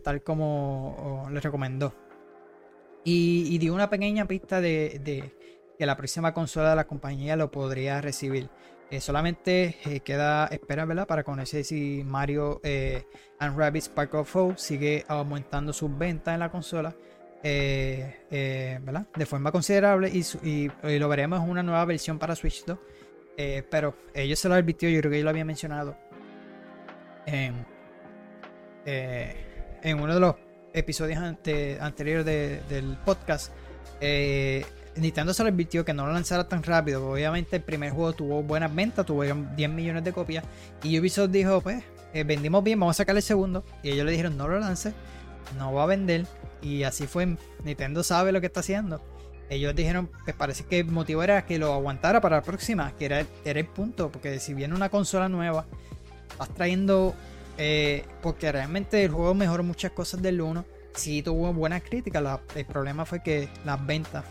[0.04, 1.92] Tal como oh, le recomendó.
[3.02, 5.34] Y, y dio una pequeña pista de, de
[5.76, 8.50] que la próxima consola de la compañía lo podría recibir.
[8.88, 11.08] Eh, solamente eh, queda esperar ¿verdad?
[11.08, 13.04] para conocer si Mario eh,
[13.40, 16.94] and Rabbids Spark of Hope sigue aumentando sus ventas en la consola
[17.42, 19.06] eh, ¿verdad?
[19.16, 22.78] de forma considerable y, lo veremos en una nueva versión para Switch 2.
[23.38, 25.96] Eh, pero ellos se lo advirtió, yo creo que yo lo había mencionado
[27.26, 27.66] en,
[29.98, 30.36] uno de los
[30.72, 33.52] episodios ante- anteriores de- del podcast.
[34.96, 37.10] Nintendo se lo advirtió que no lo lanzara tan rápido.
[37.10, 40.44] Obviamente el primer juego tuvo buenas ventas, tuvieron 10 millones de copias.
[40.82, 41.82] Y Ubisoft dijo, pues,
[42.14, 43.64] eh, vendimos bien, vamos a sacar el segundo.
[43.82, 44.94] Y ellos le dijeron, no lo lance,
[45.58, 46.26] no va a vender.
[46.62, 49.02] Y así fue, Nintendo sabe lo que está haciendo.
[49.48, 53.04] Ellos dijeron, pues parece que el motivo era que lo aguantara para la próxima, que
[53.04, 54.10] era, era el punto.
[54.10, 55.66] Porque si viene una consola nueva,
[56.38, 57.14] vas trayendo...
[57.58, 60.64] eh, porque realmente el juego mejoró muchas cosas del 1.
[60.94, 64.24] Sí tuvo buenas críticas, el problema fue que las ventas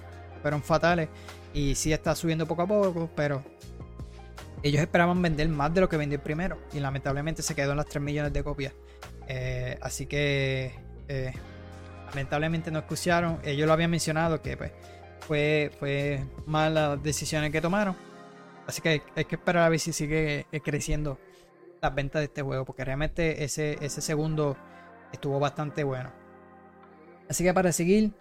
[0.46, 1.10] fueron fatales
[1.56, 3.44] y sí está subiendo poco a poco, pero
[4.62, 7.78] ellos esperaban vender más de lo que vendió el primero y lamentablemente se quedó en
[7.78, 8.72] las 3 millones de copias.
[9.28, 10.72] Eh, así que
[11.08, 11.34] eh,
[12.10, 14.72] lamentablemente no escucharon, ellos lo habían mencionado que pues,
[15.22, 17.96] fue, fue malas decisiones que tomaron.
[18.68, 21.18] Así que hay, que esperar a ver si sigue eh, creciendo
[21.82, 24.56] las ventas de este juego, porque realmente ese, ese segundo
[25.12, 26.12] estuvo bastante bueno.
[27.28, 28.14] Así que para seguir,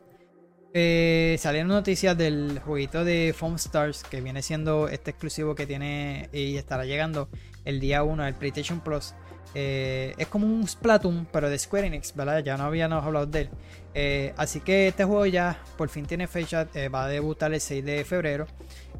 [0.76, 6.28] eh, salieron noticias del jueguito de Foam Stars que viene siendo este exclusivo que tiene
[6.32, 7.28] y estará llegando
[7.64, 9.14] el día 1 del PlayStation Plus.
[9.54, 12.42] Eh, es como un Splatoon, pero de Square Enix, ¿verdad?
[12.42, 13.50] Ya no habíamos hablado de él.
[13.94, 17.60] Eh, así que este juego ya por fin tiene fecha, eh, va a debutar el
[17.60, 18.48] 6 de febrero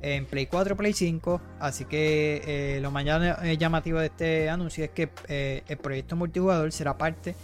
[0.01, 1.41] en Play 4, Play 5.
[1.59, 5.09] Así que lo más llama- llamativo de este anuncio es que
[5.67, 7.35] el proyecto multijugador será parte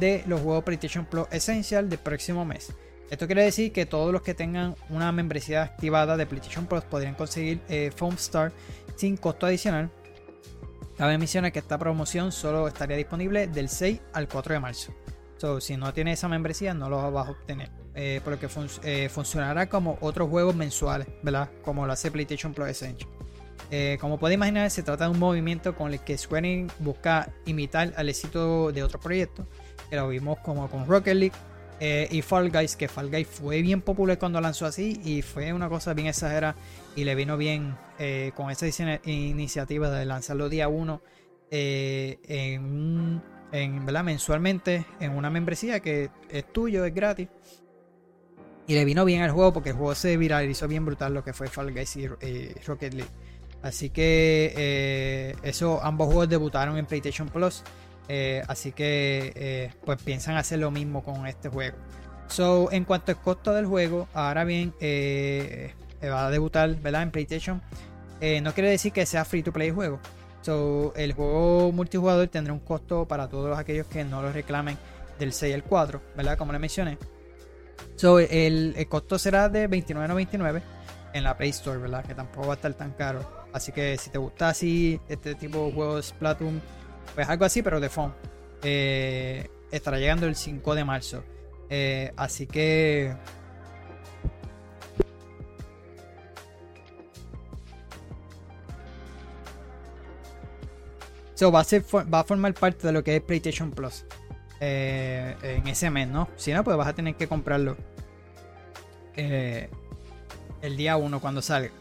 [0.00, 2.72] de los juegos PlayStation Plus Essential del próximo mes.
[3.10, 7.14] Esto quiere decir que todos los que tengan una membresía activada de PlayStation Plus podrían
[7.14, 8.52] conseguir eh, Foam Star
[8.96, 9.90] sin costo adicional.
[10.96, 14.94] Cabe mencionar que esta promoción solo estaría disponible del 6 al 4 de marzo.
[15.36, 17.70] So, si no tienes esa membresía, no lo vas a obtener.
[17.96, 18.48] Eh, por lo que
[18.82, 21.50] eh, funcionará como otros juegos mensuales, ¿verdad?
[21.62, 23.08] Como lo hace PlayStation Plus Essential.
[23.70, 27.92] Eh, como puede imaginar, se trata de un movimiento con el que Square busca imitar
[27.96, 29.46] al éxito de otro proyecto,
[29.90, 31.36] que lo vimos como con Rocket League
[31.80, 35.52] eh, y Fall Guys, que Fall Guys fue bien popular cuando lanzó así y fue
[35.52, 36.54] una cosa bien exagerada
[36.96, 41.02] y le vino bien eh, con esa inicia- iniciativa de lanzarlo día 1
[41.50, 43.22] en, un-
[43.52, 44.04] en, ¿verdad?
[44.04, 47.28] mensualmente en una membresía que es tuyo, es gratis.
[48.66, 51.32] Y le vino bien al juego porque el juego se viralizó bien brutal lo que
[51.34, 52.06] fue Fall Guys y,
[52.66, 53.10] Rocket League.
[53.62, 57.62] Así que eh, eso, ambos juegos debutaron en PlayStation Plus.
[58.08, 61.76] Eh, así que eh, pues piensan hacer lo mismo con este juego.
[62.28, 67.02] So, en cuanto al costo del juego, ahora bien, eh, va a debutar ¿verdad?
[67.02, 67.62] en PlayStation.
[68.20, 70.00] Eh, no quiere decir que sea free to play el juego.
[70.42, 74.76] So, el juego multijugador tendrá un costo para todos aquellos que no lo reclamen
[75.18, 76.36] del 6 al 4, ¿verdad?
[76.36, 76.98] Como le mencioné.
[77.96, 80.62] So, el, el costo será de $29.99
[81.12, 82.04] en la Play Store, ¿verdad?
[82.04, 83.46] Que tampoco va a estar tan caro.
[83.52, 86.60] Así que si te gusta así este tipo de juegos Splatoon,
[87.14, 88.14] pues algo así, pero de phone.
[88.62, 91.22] eh, estará llegando el 5 de marzo.
[91.68, 93.14] Eh, así que.
[101.34, 104.06] So, va, a ser, va a formar parte de lo que es PlayStation Plus
[104.60, 106.28] eh, en ese mes, ¿no?
[106.36, 107.76] Si no, pues vas a tener que comprarlo
[109.16, 111.72] el día 1 cuando salga.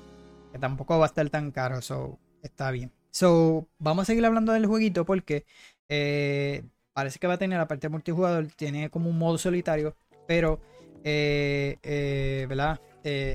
[0.52, 2.92] Que tampoco va a estar tan caro, so está bien.
[3.14, 5.46] So, vamos a seguir hablando del jueguito porque
[5.88, 9.96] eh, parece que va a tener la parte multijugador, tiene como un modo solitario,
[10.28, 10.60] pero,
[11.04, 12.82] eh, eh, ¿verdad?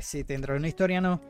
[0.03, 1.21] Si tendrá una historia no,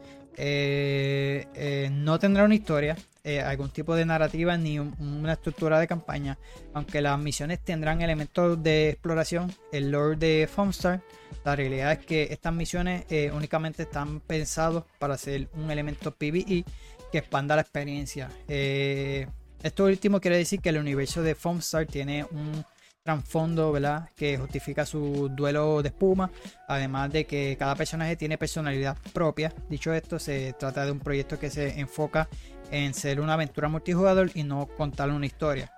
[1.91, 2.97] no tendrá una historia,
[3.45, 6.39] algún tipo de narrativa ni un- una estructura de campaña,
[6.73, 11.03] aunque las misiones tendrán elementos de exploración, el lore de Foamstar.
[11.45, 16.65] La realidad es que estas misiones únicamente están pensados para ser un elemento PvE
[17.11, 18.29] que expanda la experiencia.
[18.47, 19.27] Eh,
[19.63, 22.65] esto último quiere decir que el universo de Foamstar tiene un
[23.03, 24.11] trasfondo, ¿verdad?
[24.15, 26.31] Que justifica su duelo de espuma,
[26.69, 29.53] además de que cada personaje tiene personalidad propia.
[29.69, 32.29] Dicho esto, se trata de un proyecto que se enfoca
[32.71, 35.73] en ser una aventura multijugador y no contar una historia.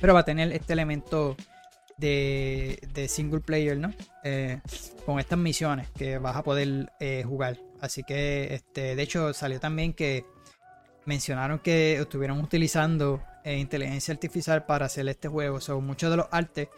[0.00, 1.34] Pero va a tener este elemento
[1.98, 3.92] de, de single player, ¿no?
[4.24, 4.60] Eh,
[5.04, 7.58] con estas misiones que vas a poder eh, jugar.
[7.80, 10.24] Así que, este, de hecho, salió también que
[11.04, 15.60] mencionaron que estuvieron utilizando eh, inteligencia artificial para hacer este juego.
[15.60, 16.68] So, muchos de los artes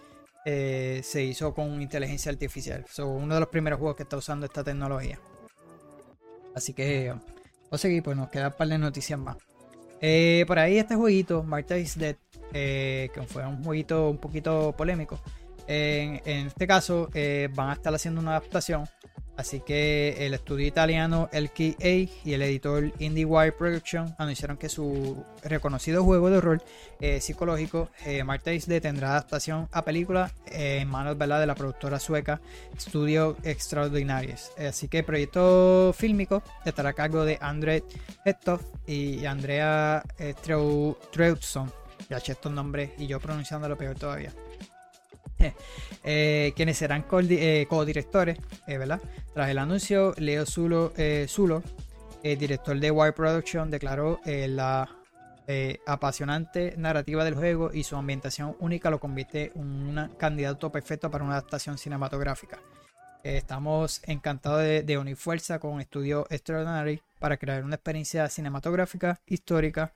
[0.42, 2.84] se hizo con inteligencia artificial.
[2.90, 5.20] So, uno de los primeros juegos que está usando esta tecnología.
[6.54, 7.14] Así que,
[7.70, 9.36] a seguir, pues nos queda un par de noticias más.
[10.01, 12.16] Eh, por ahí este jueguito, Marta is Dead,
[12.53, 15.20] eh, que fue un jueguito un poquito polémico.
[15.66, 18.84] En, en este caso eh, van a estar haciendo una adaptación.
[19.41, 21.88] Así que el estudio italiano LKA
[22.24, 26.62] y el editor IndieWire Production anunciaron que su reconocido juego de rol
[27.01, 32.38] eh, psicológico, eh, Dead, tendrá adaptación a película eh, en manos de la productora sueca
[32.78, 34.53] Studio Extraordinarios.
[34.59, 37.82] Eh, así que el proyecto fílmico estará a cargo de André
[38.26, 40.05] Hetov y Andrea
[40.45, 40.99] Treu-.
[42.11, 44.34] Ya eché estos nombres y yo pronunciándolo peor todavía.
[46.03, 49.01] Eh, quienes serán eh, co-directores, eh, ¿verdad?
[49.34, 51.62] Tras el anuncio, Leo Zulo, eh, Zulo,
[52.22, 54.88] director de Wire Production, declaró la
[55.86, 61.24] apasionante narrativa del juego y su ambientación única lo convierte en un candidato perfecto para
[61.24, 62.59] una adaptación cinematográfica.
[63.24, 69.95] Estamos encantados de, unir fuerza con Studio Extraordinary para crear una experiencia cinematográfica histórica,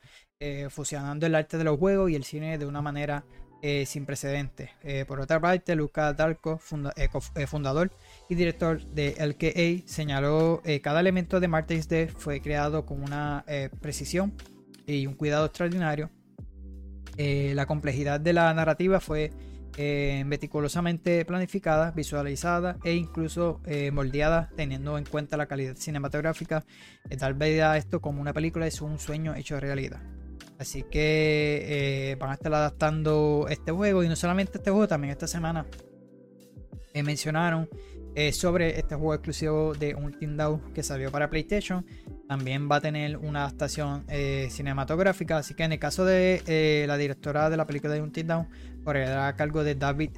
[0.70, 3.22] fusionando el arte de los juegos y el cine de una manera
[3.66, 4.68] eh, sin precedentes.
[4.82, 7.90] Eh, por otra parte, Luca Darko, funda- eh, fundador
[8.28, 13.42] y director de LKA, señaló que cada elemento de Martyrs Dead fue creado con una
[13.80, 14.34] precisión
[14.86, 16.10] y un cuidado extraordinario.
[17.16, 19.30] La complejidad de la narrativa fue
[20.26, 23.62] meticulosamente planificada, visualizada e incluso
[23.92, 26.66] moldeada teniendo en cuenta la calidad cinematográfica.
[27.08, 30.02] Eh, vida a esto como una película es un sueño hecho realidad.
[30.59, 35.11] Así que eh, van a estar adaptando este juego y no solamente este juego, también
[35.11, 35.66] esta semana
[36.94, 37.68] eh, mencionaron
[38.32, 41.84] sobre este juego exclusivo de Until Dawn que salió para PlayStation.
[42.28, 45.38] También va a tener una adaptación eh, cinematográfica.
[45.38, 48.48] Así que en el caso de eh, la directora de la película de Until Dawn,
[48.84, 50.11] correrá a cargo de David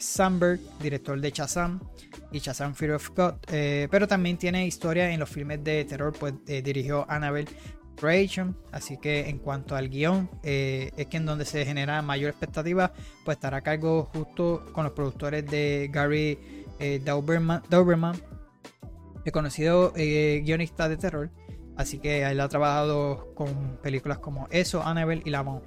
[0.00, 1.80] Sandberg, director de Shazam
[2.32, 3.34] y Shazam Fear of God.
[3.46, 7.50] pero también tiene historia en los filmes de terror, pues dirigió Annabelle
[7.96, 8.56] Creation.
[8.70, 12.92] Así que en cuanto al guion, eh, es que en donde se genera mayor expectativa,
[13.24, 16.38] pues estará a cargo justo con los productores de Gary
[16.78, 18.16] eh, Dauberman, Dauberman,
[19.24, 21.30] reconocido eh, guionista de terror.
[21.76, 25.62] Así que él ha trabajado con películas como eso, Annabelle y La Mon.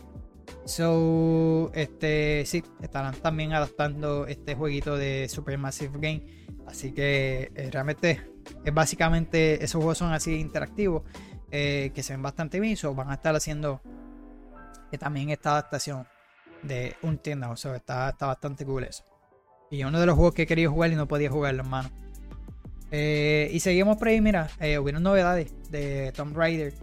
[0.66, 6.26] So, este, sí, estarán también adaptando este jueguito de Supermassive Game.
[6.68, 8.22] Así que eh, realmente
[8.64, 11.04] es básicamente esos juegos son así interactivos
[11.58, 12.76] eh, que se ven bastante bien.
[12.76, 13.82] So, van a estar haciendo
[14.92, 16.06] que también esta adaptación
[16.64, 17.50] de un tienda.
[17.50, 19.06] O sea, está, está bastante cool eso.
[19.72, 21.90] Y uno de los juegos que querido jugar y no podía jugarlo, hermano.
[22.92, 26.74] Eh, y seguimos por ahí, mira, eh, hubieron novedades de Tomb Raider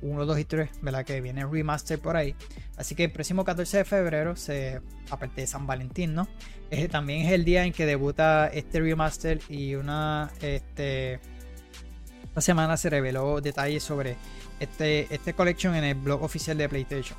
[0.00, 1.04] 1, 2 y 3, ¿verdad?
[1.04, 2.36] Que viene remaster por ahí.
[2.76, 6.28] Así que el próximo 14 de febrero, se, aparte de San Valentín, ¿no?
[6.70, 11.20] Eh, también es el día en que debuta este remaster y una, este,
[12.34, 14.16] esta semana se reveló detalles sobre
[14.58, 17.16] este, este collection en el blog oficial de PlayStation.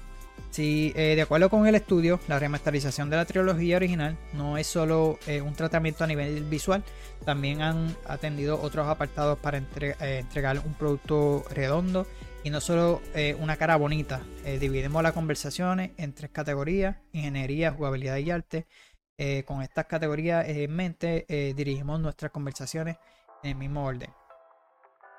[0.51, 4.67] Si, eh, de acuerdo con el estudio, la remasterización de la trilogía original no es
[4.67, 6.83] solo eh, un tratamiento a nivel visual,
[7.23, 12.05] también han atendido otros apartados para eh, entregar un producto redondo
[12.43, 13.01] y no solo
[13.39, 14.21] una cara bonita.
[14.59, 18.67] Dividimos las conversaciones en tres categorías, ingeniería, jugabilidad y arte.
[19.45, 22.97] Con estas categorías en mente, dirigimos nuestras conversaciones
[23.43, 24.11] en el mismo orden.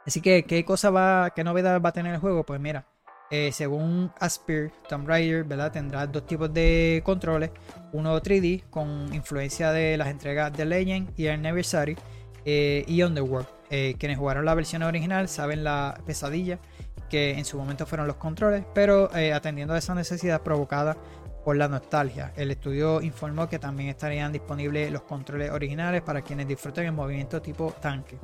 [0.07, 2.45] Así que, ¿qué cosa va, qué novedad va a tener el juego?
[2.45, 2.87] Pues mira,
[3.31, 5.73] eh, según Aspir, Tomb Raider, ¿verdad?
[5.73, 7.51] Tendrá dos tipos de controles.
[7.93, 11.97] Uno 3D con influencia de las entregas de Legend y Anniversary
[12.45, 13.49] eh, y Underworld.
[13.69, 16.61] Eh, quienes jugaron la versión original saben la pesadilla
[17.11, 20.97] que en su momento fueron los controles, pero eh, atendiendo a esa necesidad provocada
[21.45, 22.33] por la nostalgia.
[22.37, 27.41] El estudio informó que también estarían disponibles los controles originales para quienes disfruten el movimiento
[27.41, 28.19] tipo tanque.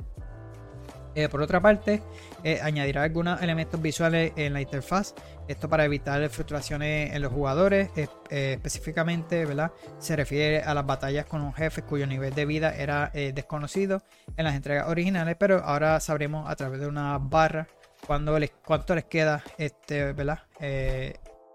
[1.15, 2.01] Eh, por otra parte,
[2.43, 5.13] eh, añadirá algunos elementos visuales en la interfaz.
[5.47, 7.89] Esto para evitar fluctuaciones en los jugadores.
[7.95, 8.07] Eh,
[8.53, 9.71] específicamente, ¿verdad?
[9.99, 14.01] Se refiere a las batallas con un jefe cuyo nivel de vida era desconocido
[14.37, 17.67] en las entregas originales, pero ahora sabremos a través de una barra
[18.07, 20.39] cuánto les queda este, ¿verdad?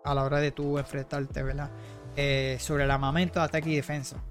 [0.05, 1.71] A la hora de tú enfrentarte, ¿verdad?
[2.59, 4.23] Sobre el armamento, ataque y defensa.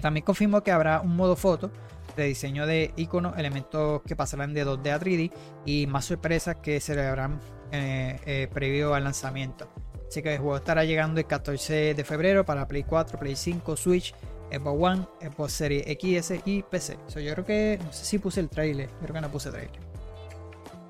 [0.00, 1.70] También confirmo que habrá un modo foto
[2.16, 5.32] de diseño de iconos, elementos que pasarán de 2D a 3D
[5.64, 7.40] y más sorpresas que se celebrarán
[7.72, 9.68] eh, eh, previo al lanzamiento.
[10.08, 13.76] Así que el juego estará llegando el 14 de febrero para Play 4, Play 5,
[13.76, 14.14] Switch,
[14.50, 16.98] Xbox One, Xbox Series XS y PC.
[17.08, 19.80] So, yo creo que, no sé si puse el trailer, creo que no puse trailer.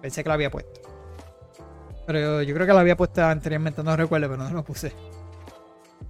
[0.03, 0.81] Pensé que lo había puesto.
[2.07, 4.93] Pero yo creo que lo había puesto anteriormente, no recuerdo, pero no lo puse.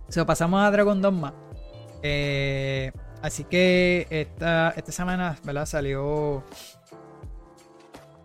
[0.08, 1.32] So, pasamos a Dragon Dogma.
[2.02, 2.92] Eh,
[3.22, 5.66] así que esta, esta semana ¿verdad?
[5.66, 6.44] salió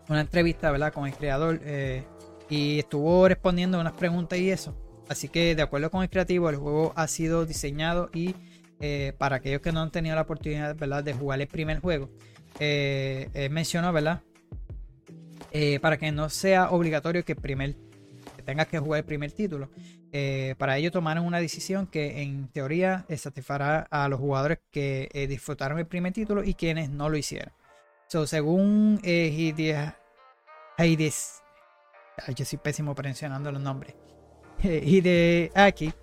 [0.10, 0.94] una entrevista ¿verdad?
[0.94, 2.04] con el creador eh,
[2.50, 4.76] y estuvo respondiendo unas preguntas y eso.
[5.10, 8.36] Así que de acuerdo con el creativo, el juego ha sido diseñado y
[8.80, 11.04] eh, para aquellos que no han tenido la oportunidad ¿verdad?
[11.04, 12.10] de jugar el primer juego,
[12.60, 14.22] eh, él mencionó, ¿verdad?
[15.52, 17.76] Eh, para que no sea obligatorio que, el primer,
[18.42, 19.70] que tengas que jugar el primer título.
[20.12, 25.10] Eh, para ello tomaron una decisión que en teoría eh, satisfará a los jugadores que
[25.14, 27.54] eh, disfrutaron el primer título y quienes no lo hicieron.
[28.08, 29.96] So, según eh, Hide-
[30.78, 31.42] Hades,
[32.28, 33.96] ay, yo soy pésimo mencionando los nombres.
[34.64, 35.94] Hideaki,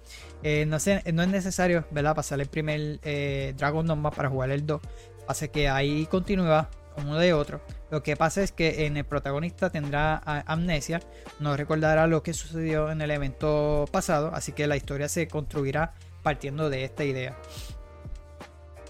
[0.43, 2.15] eh, no, sé, no es necesario ¿verdad?
[2.17, 4.81] pasar el primer eh, Dragon Dogma para jugar el 2.
[5.27, 7.61] Pasa que ahí continúa uno de otro.
[7.91, 11.01] Lo que pasa es que en el protagonista tendrá amnesia,
[11.41, 15.95] no recordará lo que sucedió en el evento pasado, así que la historia se construirá
[16.23, 17.37] partiendo de esta idea.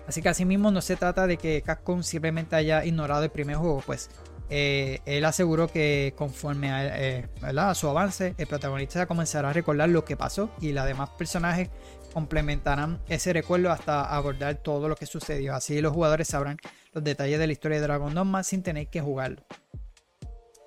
[0.07, 3.83] Así que asimismo no se trata de que Capcom simplemente haya ignorado el primer juego,
[3.85, 4.09] pues
[4.51, 9.91] eh, él aseguró que conforme a, eh, a su avance, el protagonista comenzará a recordar
[9.91, 11.69] lo que pasó y los demás personajes
[12.13, 15.55] complementarán ese recuerdo hasta abordar todo lo que sucedió.
[15.55, 16.59] Así los jugadores sabrán
[16.93, 19.43] los detalles de la historia de Dragon Dogma sin tener que jugarlo.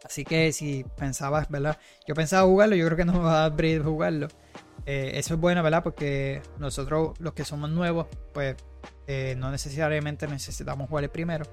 [0.03, 1.77] Así que si pensabas, ¿verdad?
[2.07, 4.27] Yo pensaba jugarlo, yo creo que no va a dar break jugarlo.
[4.85, 5.83] Eh, eso es bueno, ¿verdad?
[5.83, 8.55] Porque nosotros, los que somos nuevos, pues
[9.07, 11.45] eh, no necesariamente necesitamos jugar el primero.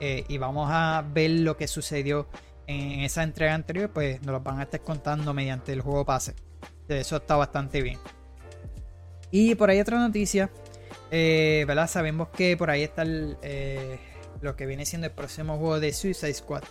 [0.00, 2.28] Eh, y vamos a ver lo que sucedió
[2.66, 6.34] en esa entrega anterior, pues nos lo van a estar contando mediante el juego pase.
[6.88, 7.98] Eso está bastante bien.
[9.30, 10.50] Y por ahí otra noticia,
[11.10, 11.88] eh, ¿verdad?
[11.88, 13.98] Sabemos que por ahí está eh,
[14.40, 16.62] lo que viene siendo el próximo juego de Suicide Squad.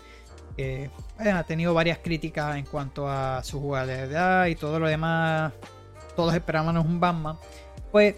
[0.57, 5.53] Que bueno, ha tenido varias críticas en cuanto a su jugabilidad y todo lo demás.
[6.15, 7.37] Todos esperábamos un Batman.
[7.91, 8.15] Pues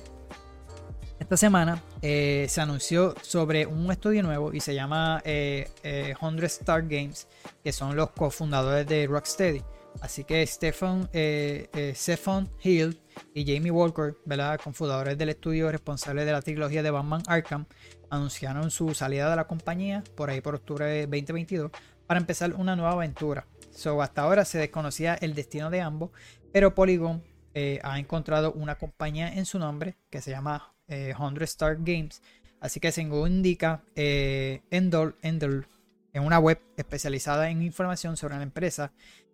[1.19, 6.43] esta semana eh, se anunció sobre un estudio nuevo y se llama eh, eh, 100
[6.45, 7.27] Star Games,
[7.63, 9.61] que son los cofundadores de Rocksteady.
[9.99, 12.99] Así que eh, eh, Stephen Hill
[13.33, 14.59] y Jamie Walker, ¿verdad?
[14.63, 17.65] cofundadores del estudio responsable de la trilogía de Batman Arkham,
[18.09, 21.71] anunciaron su salida de la compañía por ahí por octubre de 2022
[22.07, 23.47] para empezar una nueva aventura.
[23.71, 26.11] So, hasta ahora se desconocía el destino de ambos,
[26.51, 31.41] pero Polygon eh, ha encontrado una compañía en su nombre que se llama eh, 100
[31.43, 32.21] Star Games.
[32.59, 38.91] Así que según indica eh, Endor, en una web especializada en información sobre la empresa.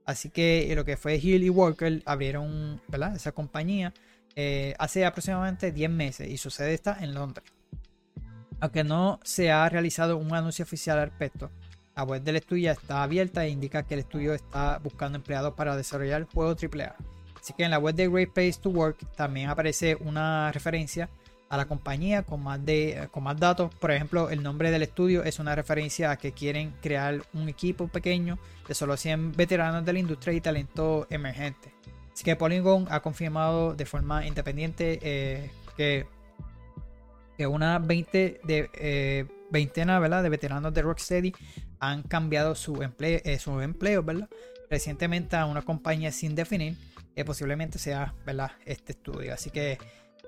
[0.07, 3.13] Así que lo que fue Hill y Walker abrieron ¿verdad?
[3.13, 3.93] esa compañía
[4.37, 7.45] eh, hace aproximadamente 10 meses y su sede está en Londres.
[8.61, 11.51] Aunque no se ha realizado un anuncio oficial al respecto,
[11.93, 15.75] la web del estudio está abierta e indica que el estudio está buscando empleados para
[15.75, 16.95] desarrollar juegos AAA.
[17.41, 21.09] Así que en la web de Great Place to Work también aparece una referencia
[21.49, 23.73] a la compañía con más, de, con más datos.
[23.75, 27.87] Por ejemplo, el nombre del estudio es una referencia a que quieren crear un equipo
[27.87, 28.37] pequeño
[28.67, 31.71] de solo 100 veteranos de la industria y talento emergente.
[32.11, 36.07] Así que Polygon ha confirmado de forma independiente eh, que,
[37.37, 40.23] que una 20 de, eh, veintena ¿verdad?
[40.23, 41.33] de veteranos de Rocksteady
[41.79, 44.29] han cambiado su empleo, eh, ¿verdad?
[44.69, 46.75] recientemente a una compañía sin definir.
[47.15, 48.51] que posiblemente sea ¿verdad?
[48.65, 49.33] este estudio.
[49.33, 49.77] Así que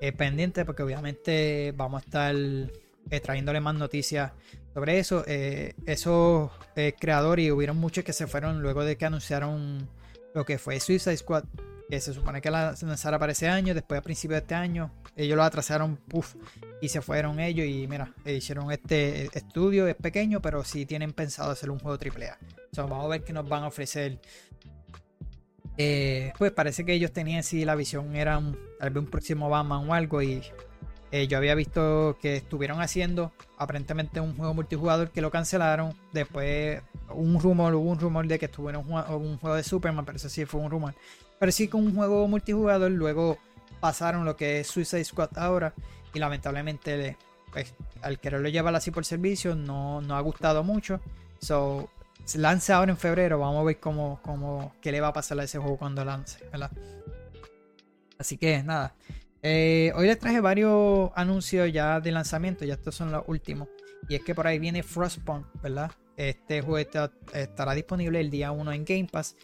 [0.01, 4.31] eh, pendiente porque obviamente vamos a estar eh, trayéndole más noticias
[4.73, 5.23] sobre eso.
[5.27, 9.89] Eh, esos eh, creadores, y hubieron muchos que se fueron luego de que anunciaron
[10.33, 11.45] lo que fue Suicide Squad,
[11.89, 14.91] que se supone que la lanzara para ese año, después a principios de este año,
[15.15, 16.35] ellos lo atrasaron, puff,
[16.81, 21.13] y se fueron ellos y mira, eh, hicieron este estudio, es pequeño, pero sí tienen
[21.13, 22.37] pensado hacer un juego AAA.
[22.71, 24.19] So, vamos a ver qué nos van a ofrecer
[26.37, 29.89] pues parece que ellos tenían sí la visión era un, tal vez un próximo Batman
[29.89, 30.41] o algo y
[31.11, 36.81] eh, yo había visto que estuvieron haciendo aparentemente un juego multijugador que lo cancelaron después
[37.09, 40.45] un rumor hubo un rumor de que estuvieron un, juego de Superman pero eso sí
[40.45, 40.95] fue un rumor
[41.39, 43.37] pero sí con un juego multijugador luego
[43.79, 45.73] pasaron lo que es Suicide Squad ahora
[46.13, 47.17] y lamentablemente
[47.51, 50.99] pues, al quererlo llevar así por servicio no, no ha gustado mucho
[51.39, 51.89] so
[52.29, 53.39] se lance ahora en febrero.
[53.39, 56.45] Vamos a ver cómo, cómo, qué le va a pasar a ese juego cuando lance,
[56.51, 56.69] ¿verdad?
[58.19, 58.95] Así que nada.
[59.41, 62.65] Eh, hoy les traje varios anuncios ya de lanzamiento.
[62.65, 63.69] Ya estos son los últimos.
[64.07, 65.91] Y es que por ahí viene Frostpunk, ¿verdad?
[66.17, 66.77] Este juego
[67.33, 69.37] estará disponible el día 1 en Game Pass.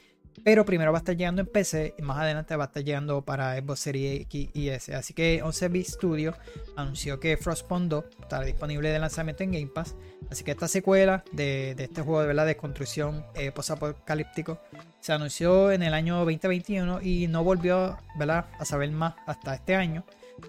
[0.43, 3.21] Pero primero va a estar llegando en PC y más adelante va a estar llegando
[3.21, 4.93] para Xbox Series X y S.
[4.93, 6.35] Así que 11-bit Studio
[6.75, 9.95] anunció que Frostpunk 2 estará disponible de lanzamiento en Game Pass.
[10.29, 12.45] Así que esta secuela de, este juego de, ¿verdad?
[12.45, 14.59] de construcción eh, posapocalíptico
[14.99, 20.03] se anunció en el año 2021 y no volvió a saber más hasta este año.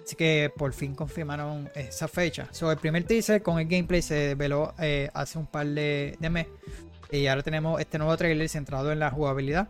[0.04, 2.48] Así que por fin confirmaron esa fecha.
[2.50, 6.52] So, el primer teaser con el gameplay se desveló eh, hace un par de meses.
[7.10, 9.68] Y ahora tenemos este nuevo trailer centrado en la jugabilidad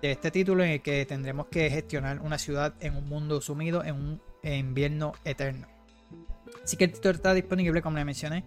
[0.00, 3.84] de este título en el que tendremos que gestionar una ciudad en un mundo sumido
[3.84, 5.68] en un invierno eterno.
[6.64, 8.44] Así que el título está disponible, como les mencioné,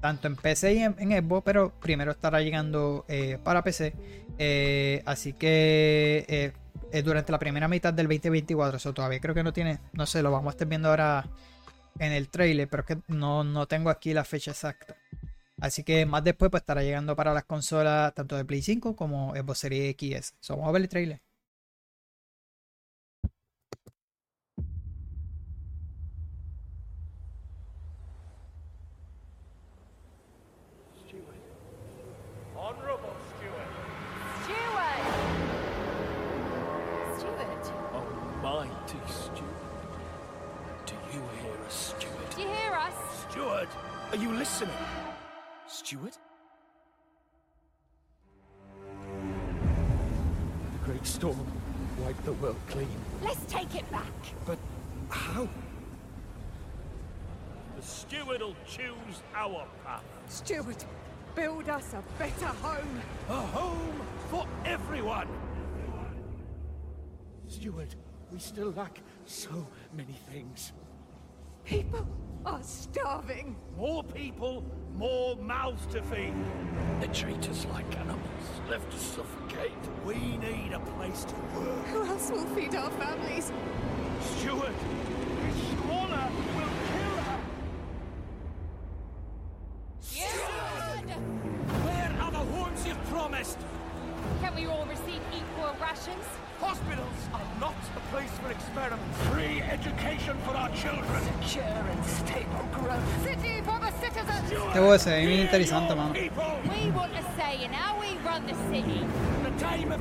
[0.00, 3.94] tanto en PC y en, en Xbox, pero primero estará llegando eh, para PC.
[4.38, 6.52] Eh, así que
[6.92, 8.76] eh, durante la primera mitad del 2024.
[8.76, 11.28] Eso todavía creo que no tiene, no sé, lo vamos a estar viendo ahora
[11.98, 14.96] en el trailer, pero es que no, no tengo aquí la fecha exacta.
[15.60, 19.34] Así que más después pues estará llegando para las consolas tanto de Play 5 como
[19.34, 20.08] Xbox Series X.
[20.10, 20.34] y S.
[20.40, 21.22] So, vamos a ver el trailer.
[45.84, 46.16] Steward?
[50.72, 51.46] The great storm
[51.98, 52.88] wiped the world clean.
[53.22, 54.10] Let's take it back.
[54.46, 54.58] But
[55.10, 55.46] how?
[57.76, 60.02] The steward'll choose our path.
[60.30, 60.82] Steward,
[61.34, 63.02] build us a better home.
[63.28, 65.28] A home for everyone!
[67.46, 67.94] Steward,
[68.32, 70.72] we still lack so many things.
[71.66, 72.08] People
[72.46, 73.56] are starving.
[73.76, 74.64] More people,
[74.96, 76.34] more mouths to feed.
[77.00, 78.20] They treat us like animals,
[78.68, 79.72] left to suffocate.
[80.04, 81.86] We need a place to work.
[81.86, 83.50] Who else will feed our families?
[84.38, 84.74] Steward,
[105.14, 106.10] è interessante, ma...
[106.10, 107.68] We want say
[108.00, 109.00] we run the city.
[109.00, 109.44] Hmm.
[109.44, 110.00] The time of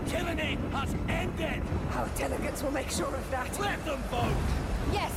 [0.74, 1.62] has ended.
[1.96, 3.60] Our delegates will make sure of that.
[3.60, 4.36] Let them vote.
[4.92, 5.12] Yes,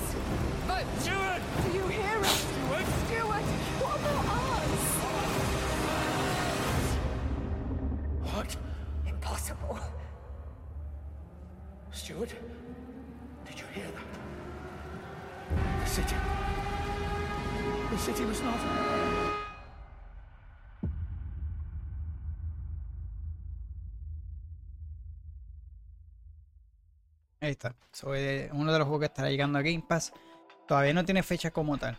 [0.67, 0.87] vote.
[1.05, 2.45] Do you hear us?
[2.69, 2.87] What?
[8.33, 8.57] What?
[9.07, 9.79] Impossible.
[11.93, 12.35] Stuart,
[13.47, 14.11] did you hear that?
[15.81, 16.17] The city.
[17.91, 19.16] The city was not...
[27.47, 27.77] Ahí está.
[27.93, 30.13] So, eh, uno de los juegos que estará llegando a Game Pass.
[30.67, 31.97] Todavía no tiene fecha como tal.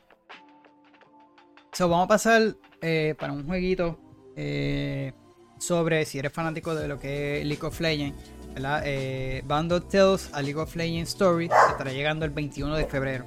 [1.72, 3.98] So, vamos a pasar eh, para un jueguito
[4.36, 5.14] eh,
[5.58, 8.18] sobre si eres fanático de lo que es League of Legends.
[8.56, 8.82] ¿verdad?
[8.84, 13.24] Eh, Band of Tales a League of Legends Story estará llegando el 21 de febrero.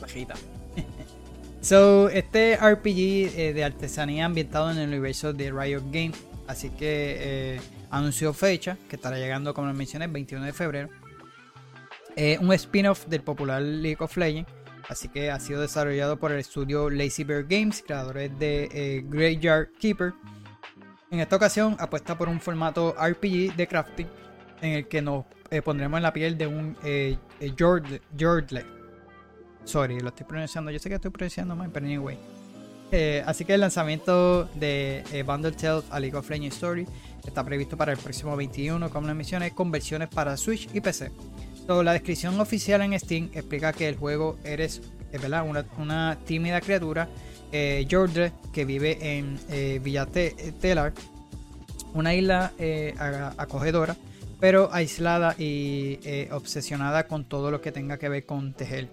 [0.00, 0.34] Bajita.
[1.60, 6.33] So, este RPG de artesanía ambientado en el universo de Riot Games.
[6.46, 7.16] Así que
[7.56, 10.88] eh, anunció fecha, que estará llegando, como les mencioné, el 21 de febrero.
[12.16, 14.50] Eh, un spin-off del popular League of Legends.
[14.88, 19.70] Así que ha sido desarrollado por el estudio Lazy Bear Games, creadores de eh, Graveyard
[19.80, 20.12] Keeper.
[21.10, 24.08] En esta ocasión apuesta por un formato RPG de crafting
[24.60, 25.24] en el que nos
[25.64, 26.76] pondremos en la piel de un
[27.56, 28.64] Jord- Jordle.
[29.64, 30.70] Sorry, lo estoy pronunciando.
[30.70, 32.18] Yo sé que estoy pronunciando mal, pero anyway.
[32.96, 36.86] Eh, así que el lanzamiento de eh, Bundle Tales a League of Legends Story
[37.26, 41.10] está previsto para el próximo 21, como les mencioné, con versiones para Switch y PC.
[41.66, 44.80] So, la descripción oficial en Steam explica que el juego eres
[45.10, 45.44] ¿verdad?
[45.44, 47.08] Una, una tímida criatura,
[47.50, 50.92] eh, Jordre, que vive en eh, Villa Te- Telar,
[51.94, 52.94] una isla eh,
[53.36, 53.96] acogedora,
[54.38, 55.98] pero aislada y
[56.30, 58.88] obsesionada con todo lo que tenga que ver con tejer.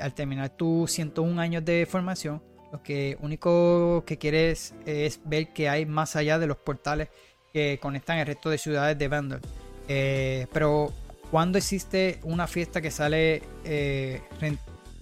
[0.00, 2.40] Al terminar tus 101 años de formación,
[2.74, 7.08] lo que único que quieres es ver que hay más allá de los portales
[7.52, 9.40] que conectan el resto de ciudades de Vandal.
[9.86, 10.92] Eh, pero
[11.30, 14.20] cuando existe una fiesta que sale eh,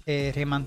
[0.05, 0.67] eh, reman-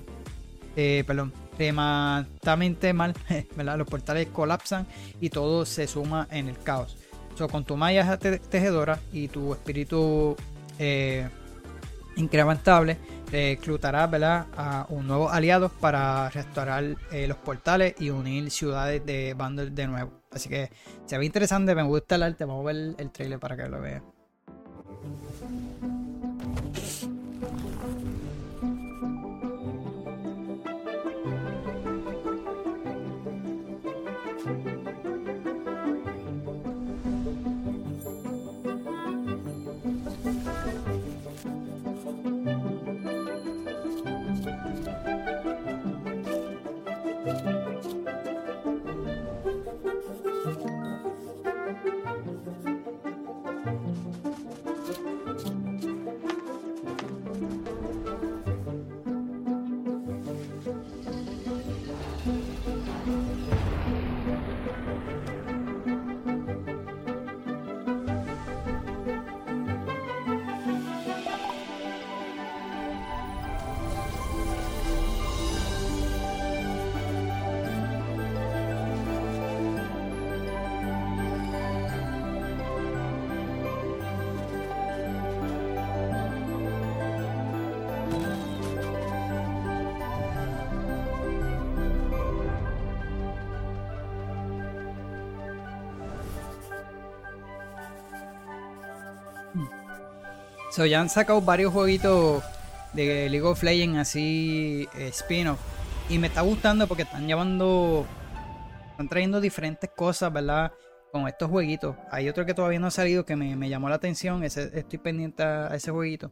[0.74, 3.14] eh, perdón, rematamente mal,
[3.56, 4.84] los portales colapsan
[5.20, 6.96] y todo se suma en el caos.
[7.38, 10.34] So, con tu malla te- tejedora y tu espíritu
[12.16, 12.96] incrementable,
[13.30, 14.46] reclutarás ¿verdad?
[14.56, 19.86] a un nuevo aliado para restaurar eh, los portales y unir ciudades de Bundle de
[19.86, 20.12] nuevo.
[20.30, 20.70] Así que
[21.06, 22.44] se ve interesante, me gusta el arte.
[22.44, 24.02] Vamos a ver el trailer para que lo vean.
[100.76, 102.44] So, ya han sacado varios jueguitos
[102.92, 105.58] de League of Legends así eh, spin-off.
[106.10, 108.06] Y me está gustando porque están llevando.
[108.90, 110.72] Están trayendo diferentes cosas, ¿verdad?
[111.12, 111.96] Con estos jueguitos.
[112.10, 114.44] Hay otro que todavía no ha salido que me, llamó la atención.
[114.44, 116.30] Ese, estoy pendiente a ese jueguito.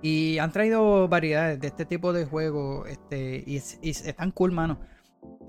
[0.00, 2.88] Y han traído variedades de este tipo de juegos.
[2.88, 4.78] Este, y, y están cool, mano.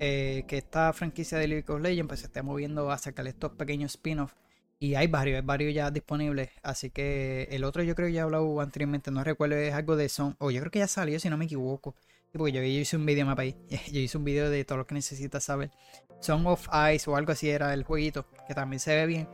[0.00, 3.52] Eh, que esta franquicia de League of Legends pues, se esté moviendo a sacar estos
[3.52, 4.34] pequeños spin-offs.
[4.82, 6.50] Y hay varios, hay varios ya disponibles.
[6.60, 9.12] Así que el otro yo creo que ya he hablado anteriormente.
[9.12, 10.34] No recuerdo, es algo de Son.
[10.40, 11.94] O yo creo que ya salió, si no me equivoco.
[12.32, 13.54] Sí, porque yo, yo hice un video mapa ahí.
[13.92, 15.70] Yo hice un video de todo lo que necesitas saber.
[16.18, 18.26] Song of Ice o algo así era el jueguito.
[18.48, 19.28] Que también se ve bien.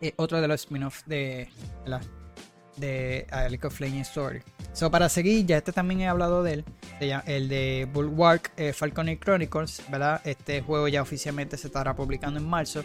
[0.00, 1.48] Eh, otro de los spin-offs de
[1.86, 2.00] la
[2.76, 4.40] de of Legends Story.
[4.72, 6.64] So, para seguir, ya este también he hablado de él.
[7.26, 10.20] El de Bulwark eh, Chronicles, ¿verdad?
[10.24, 12.82] Este juego ya oficialmente se estará publicando en marzo.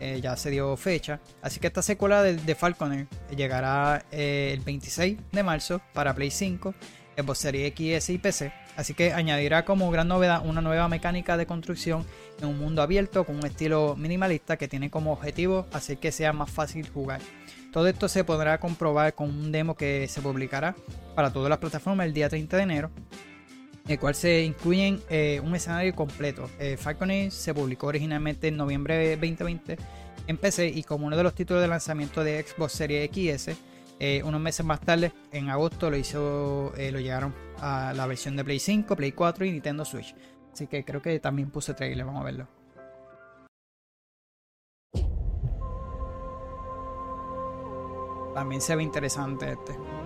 [0.00, 1.20] Eh, ya se dio fecha.
[1.42, 6.74] Así que esta secuela de, Falconer llegará eh, el 26 de marzo para Play 5,
[7.16, 8.52] Xbox Series X y PC.
[8.76, 12.06] Así que añadirá como gran novedad una nueva mecánica de construcción
[12.40, 16.32] en un mundo abierto con un estilo minimalista que tiene como objetivo hacer que sea
[16.32, 17.20] más fácil jugar.
[17.72, 20.76] Todo esto se podrá comprobar con un demo que se publicará
[21.16, 22.90] para todas las plataformas el día 30 de enero.
[23.88, 26.48] El cual se incluyen eh, un escenario completo.
[26.58, 29.78] Eh, Falcon Age se publicó originalmente en noviembre de 2020
[30.28, 33.56] en PC y como uno de los títulos de lanzamiento de Xbox Series XS,
[33.98, 38.36] eh, unos meses más tarde, en agosto, lo hizo, eh, lo llegaron a la versión
[38.36, 40.14] de Play 5, Play 4 y Nintendo Switch.
[40.52, 42.46] Así que creo que también puse trailer, vamos a verlo.
[48.34, 49.97] También se ve interesante este.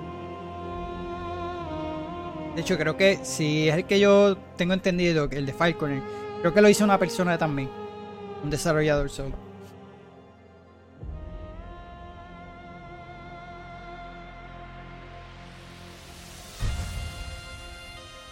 [2.54, 6.02] De hecho, creo que si es el que yo tengo entendido, el de Falconer,
[6.40, 7.70] creo que lo hizo una persona también.
[8.44, 9.34] Un desarrollador solo.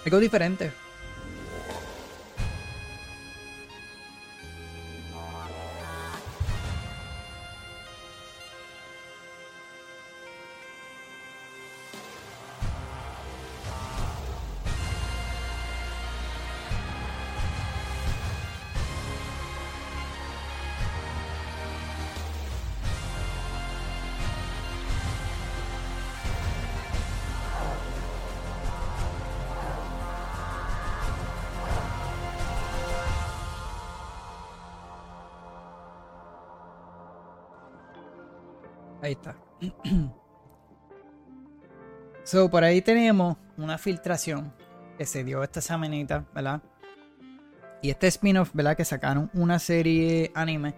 [0.05, 0.73] Algo diferente.
[39.11, 39.37] Está.
[42.25, 44.53] so, por ahí tenemos una filtración
[44.97, 46.63] que se dio esta semanita, ¿verdad?
[47.83, 48.77] Y este spin-off, ¿verdad?
[48.77, 50.75] Que sacaron una serie anime,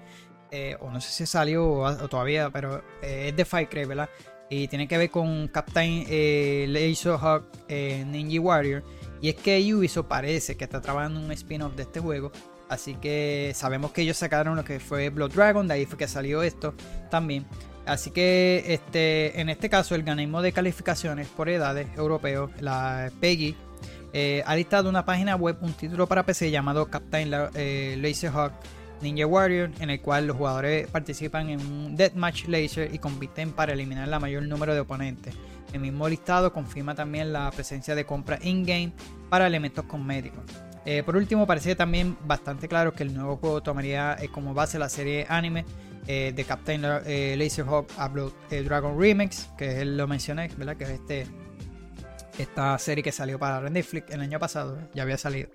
[0.50, 4.08] eh, o no sé si salió o, todavía, pero eh, es de Cray, ¿verdad?
[4.48, 8.82] Y tiene que ver con Captain eh, Laserhawk eh, Ninja Warrior.
[9.20, 12.32] Y es que Ubisoft parece que está trabajando un spin-off de este juego.
[12.68, 16.08] Así que sabemos que ellos sacaron lo que fue Blood Dragon, de ahí fue que
[16.08, 16.74] salió esto
[17.10, 17.46] también.
[17.86, 23.56] Así que este, en este caso el organismo de calificaciones por edades europeo, la PEGI,
[24.12, 28.52] eh, ha listado una página web, un título para PC llamado Captain eh, Laserhawk
[29.00, 33.72] Ninja Warrior, en el cual los jugadores participan en un Deathmatch Laser y compiten para
[33.72, 35.34] eliminar la mayor número de oponentes.
[35.72, 38.92] El mismo listado confirma también la presencia de compra in-game
[39.28, 40.44] para elementos cosméticos.
[40.84, 44.88] Eh, por último, parece también bastante claro que el nuevo juego tomaría como base la
[44.88, 45.64] serie anime
[46.06, 50.76] eh, de Captain eh, Laserhawk Upload eh, Dragon Remix, que lo mencioné, ¿verdad?
[50.76, 51.26] Que es este,
[52.38, 55.50] esta serie que salió para Netflix el año pasado, ya había salido.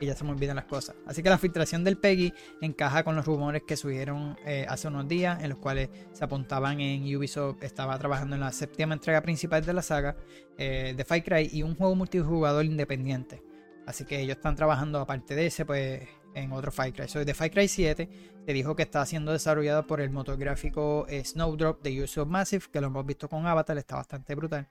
[0.00, 0.94] Y ya se me olvidan las cosas.
[1.06, 5.08] Así que la filtración del Peggy encaja con los rumores que subieron eh, hace unos
[5.08, 9.64] días, en los cuales se apuntaban en Ubisoft estaba trabajando en la séptima entrega principal
[9.64, 10.16] de la saga
[10.56, 13.42] eh, de Fight Cry y un juego multijugador independiente.
[13.86, 16.02] Así que ellos están trabajando aparte de ese, pues
[16.38, 17.24] en otro Fight Cry.
[17.24, 18.08] De Fight Cry 7
[18.46, 22.64] se dijo que está siendo desarrollado por el motor gráfico eh, Snowdrop de Ubisoft Massive,
[22.72, 24.68] que lo hemos visto con Avatar, está bastante brutal.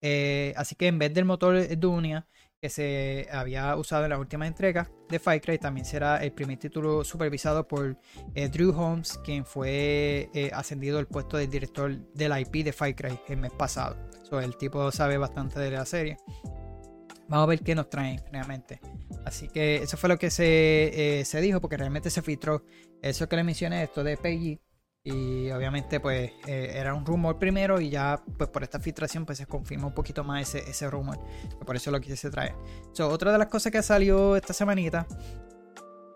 [0.00, 2.26] Eh, así que en vez del motor Dunia
[2.62, 6.58] que se había usado en la última entrega de Fight Cry, también será el primer
[6.58, 7.96] título supervisado por
[8.34, 13.18] eh, Drew Holmes, quien fue ascendido al puesto de director del IP de Fight Cry
[13.28, 13.96] el mes pasado.
[14.22, 16.18] So, el tipo sabe bastante de la serie.
[17.30, 18.80] Vamos a ver qué nos traen realmente.
[19.24, 22.64] Así que eso fue lo que se, eh, se dijo, porque realmente se filtró
[23.00, 24.60] eso que le mencioné, esto de Peggy.
[25.02, 29.38] Y obviamente pues eh, era un rumor primero y ya pues por esta filtración pues
[29.38, 31.18] se confirma un poquito más ese, ese rumor.
[31.64, 32.54] Por eso lo quise traer.
[33.00, 35.06] Otra de las cosas que salió esta semanita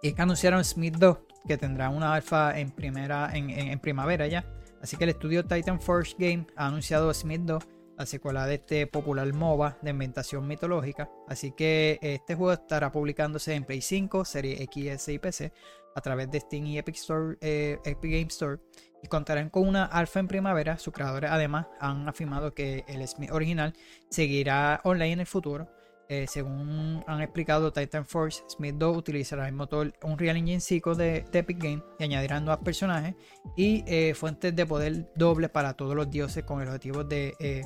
[0.03, 1.17] es que anunciaron Smith 2
[1.49, 4.45] que tendrá una alfa en, primera, en, en- en primavera ya.
[4.83, 7.65] Así que el estudio Titan Forge Game ha anunciado Smith 2
[7.97, 11.11] la secuela de este popular MOBA de inventación mitológica.
[11.29, 15.53] Así que este juego estará publicándose en Play 5, Serie XS y PC
[15.95, 18.59] a través de Steam y Epic, Store, eh, Epic Game Store
[19.03, 20.79] y contarán con una alfa en primavera.
[20.79, 23.75] Sus creadores además han afirmado que el Smith original
[24.09, 25.69] seguirá online en el futuro.
[26.09, 31.25] Eh, según han explicado Titan Force, Smith 2 utilizará el motor Unreal Engine 5 de,
[31.33, 33.15] Epic Game y añadirán nuevos personajes
[33.57, 37.63] y eh, fuentes de poder doble para todos los dioses con el objetivo de, eh,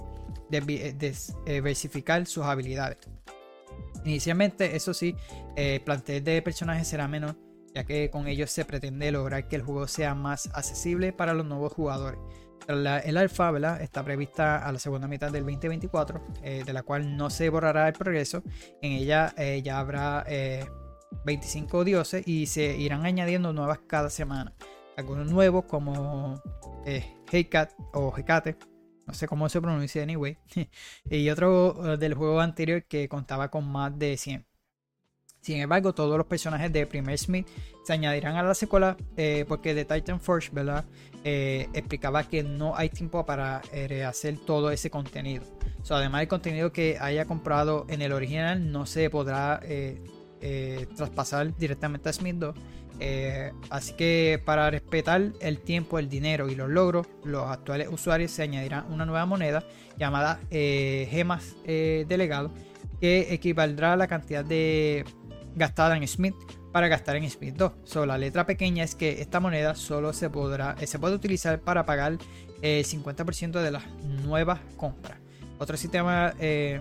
[0.52, 0.94] eh,
[1.46, 2.98] diversificar sus habilidades.
[4.04, 5.16] Inicialmente, eso sí,
[5.56, 7.36] el plantel de personajes será menor,
[7.74, 11.44] ya que con ellos se pretende lograr que el juego sea más accesible para los
[11.44, 12.20] nuevos jugadores.
[12.66, 13.80] El alfa ¿verdad?
[13.80, 17.88] está prevista a la segunda mitad del 2024, eh, de la cual no se borrará
[17.88, 18.42] el progreso.
[18.82, 20.66] En ella eh, ya habrá eh,
[21.24, 24.52] 25 dioses y se irán añadiendo nuevas cada semana.
[24.96, 26.42] Algunos nuevos como
[26.84, 28.56] eh, Heycat o Hecate,
[29.06, 30.38] no sé cómo se pronuncia anyway,
[31.10, 34.47] y otro eh, del juego anterior que contaba con más de 100.
[35.48, 37.48] Sin embargo, todos los personajes de primer Smith
[37.82, 40.84] se añadirán a la secuela eh, porque The Titan Forge, ¿verdad?
[41.24, 45.44] Eh, explicaba que no hay tiempo para eh, hacer todo ese contenido.
[45.88, 49.62] Además del contenido que haya comprado en el original, no se podrá
[50.94, 52.54] traspasar directamente a Smith 2.
[53.00, 58.30] Eh, así que para respetar el tiempo, el dinero y los logros, los actuales usuarios
[58.32, 59.64] se añadirán una nueva moneda
[59.96, 62.50] llamada eh, gemas eh, de legado
[63.00, 65.04] que equivaldrá a la cantidad de
[65.54, 66.34] gastada en Smith
[66.72, 67.72] para gastar en Smith 2.
[67.84, 71.60] So, la letra pequeña es que esta moneda solo se podrá eh, se puede utilizar
[71.60, 72.18] para pagar
[72.62, 73.84] el 50% de las
[74.24, 75.18] nuevas compras.
[75.58, 76.80] Otro sistema eh,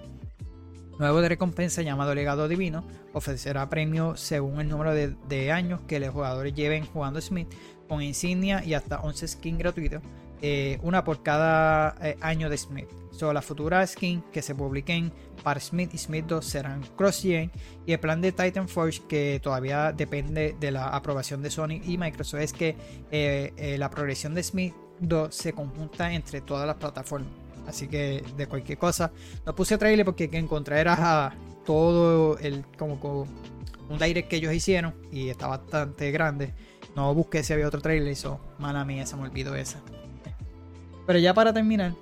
[0.99, 2.83] nuevo de recompensa llamado Legado Divino
[3.13, 7.47] ofrecerá premios según el número de, años que los jugadores lleven jugando Smith
[7.87, 10.01] con insignia y hasta 11 skins gratuitos,
[10.41, 12.87] eh, una por cada eh, año de Smith.
[13.17, 15.11] So, las futuras skins que se publiquen
[15.43, 17.51] para Smith y Smith 2 serán cross-gen
[17.83, 21.97] y el plan de Titan Forge que todavía depende de la aprobación de Sony y
[21.97, 22.75] Microsoft es que
[23.09, 27.31] eh, eh, la progresión de Smith 2 se conjunta entre todas las plataformas.
[27.65, 29.11] Así que de cualquier cosa,
[29.47, 31.35] no puse trailer porque que encontré era
[31.65, 33.25] todo el como, como
[33.89, 36.53] un direct que ellos hicieron y está bastante grande.
[36.95, 39.81] No busqué si había otro trailer, eso mala mía, se me olvidó esa.
[41.07, 41.93] Pero ya para terminar,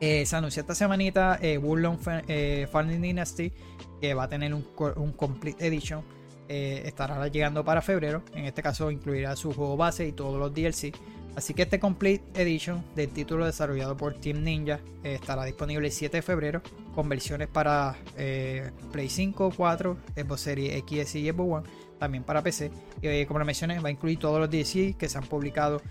[0.00, 1.98] eh, se anunció esta semanita eh, Wulong
[2.28, 2.66] eh,
[3.00, 3.52] Dynasty
[4.00, 6.02] que va a tener un, co- un Complete Edition.
[6.48, 8.22] eh, estará llegando para febrero.
[8.34, 10.92] En este caso incluirá su juego base y todos los DLC.
[11.36, 16.18] Así que este Complete Edition del título desarrollado por Team Ninja estará disponible el 7
[16.18, 16.62] de febrero
[16.94, 21.66] con versiones para Play 5, 4, Xbox Series X y Xbox One,
[21.98, 22.70] también para PC.
[23.02, 25.82] Y como lo mencioné, va a incluir todos los DLC que se han publicado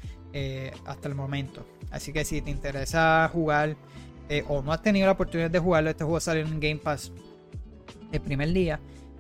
[0.86, 1.66] hasta el momento.
[1.92, 3.76] Así que si te interesa jugar
[4.34, 7.12] eh, o no has tenido la oportunidad de jugarlo, este juego sale en Game Pass
[8.12, 8.80] el primer día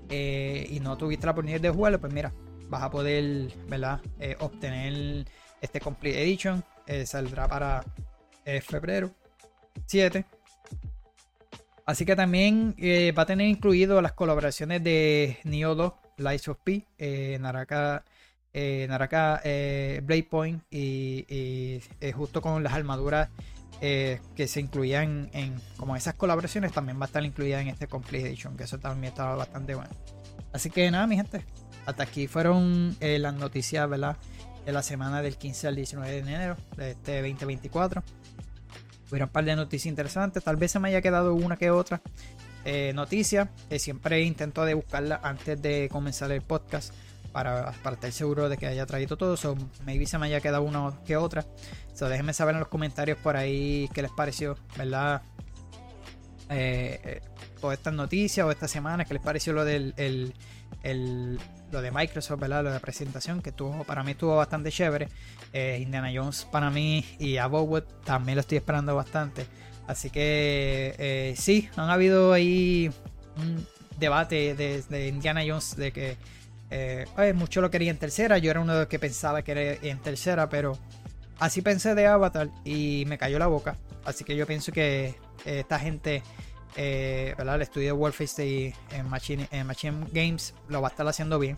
[0.10, 2.34] eh, y no tuviste la oportunidad de jugarlo, pues mira,
[2.68, 4.02] vas a poder, ¿verdad?
[4.20, 5.28] Eh, obtener
[5.62, 6.64] este Complete Edition.
[7.06, 7.86] saldrá para
[8.64, 9.12] febrero
[9.86, 10.26] 7.
[11.86, 12.76] Así que también
[13.16, 16.88] va a tener incluido las colaboraciones de Nioh 2, Lies of P,
[17.40, 18.04] Naraka,
[18.52, 21.80] eh, Naraka Blade Point y,
[22.16, 23.30] justo con las armaduras
[23.86, 27.86] eh, que se incluían en como esas colaboraciones también va a estar incluida en este
[27.86, 29.92] Complete Edition, que eso también estaba bastante bueno.
[30.54, 31.44] Así que nada, mi gente,
[31.86, 34.16] hasta aquí fueron eh, las noticias, ¿verdad?
[34.66, 38.02] De la semana del 15 al 19 de enero de este 2024.
[39.10, 42.02] Hubieron un par de noticias interesantes, tal vez se me haya quedado una que otra
[42.64, 43.52] eh, noticia.
[43.68, 46.94] que siempre intento de buscarla antes de comenzar el podcast
[47.34, 49.36] para, para estar seguro de que haya traído todo.
[49.36, 51.46] So, maybe se me haya quedado una que otra.
[51.94, 55.24] So, déjenme saber en los comentarios por ahí qué les pareció, ¿verdad?
[56.50, 57.22] Eh, eh,
[57.60, 61.40] todas estas noticias o esta semana, qué les pareció lo del el,
[61.72, 62.64] lo de Microsoft, ¿verdad?
[62.64, 65.10] Lo de la presentación, que tuvo, para mí estuvo bastante chévere.
[65.54, 69.46] Eh, Indiana Jones para mí y a Bowwood también lo estoy esperando bastante.
[69.88, 72.92] Así que eh, sí, han habido ahí
[73.38, 73.66] un
[74.00, 76.18] debate de, de Indiana Jones de que
[76.74, 78.38] eh, mucho lo quería en tercera.
[78.38, 80.78] Yo era uno de los que pensaba que era en tercera, pero
[81.40, 83.78] así pensé de Avatar y me cayó la boca.
[84.06, 86.24] Así que yo pienso que eh, esta gente,
[86.76, 87.56] eh, ¿verdad?
[87.56, 91.40] El estudio de Wolfenstein y en Machine, en Machine Games lo va a estar haciendo
[91.40, 91.56] bien.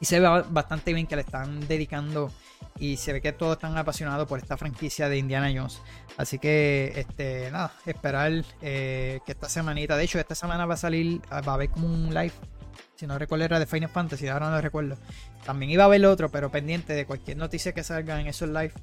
[0.00, 2.32] Y se ve ba- bastante bien que le están dedicando
[2.78, 5.82] y se ve que todos están apasionados por esta franquicia de Indiana Jones.
[6.16, 8.32] Así que, este, nada, esperar
[8.62, 11.86] eh, que esta semanita, de hecho, esta semana va a salir, va a haber como
[11.86, 12.32] un live.
[13.00, 14.98] Si no recuerdo era de Final Fantasy, ahora no recuerdo.
[15.46, 18.74] También iba a haber otro, pero pendiente de cualquier noticia que salga en esos live.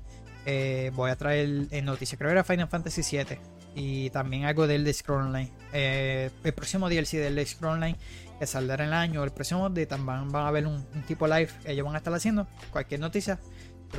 [0.48, 3.40] eh, voy a traer en noticias, creo que era Final Fantasy 7
[3.76, 5.52] y también algo del The Scroll Online.
[5.72, 7.96] Eh, el próximo DLC del The Scroll Online
[8.40, 11.50] que saldrá en el año, el próximo de también van a ver un, tipo live
[11.64, 12.48] que ellos van a estar haciendo.
[12.72, 13.38] Cualquier noticia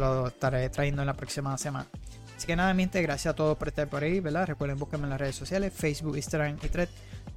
[0.01, 1.87] lo estaré trayendo en la próxima semana.
[2.37, 4.49] Así que nada, mi gente, gracias a todos por estar por ahí, ¿verdad?
[4.49, 6.89] Recuerden buscarme en las redes sociales, Facebook, Instagram y Thread,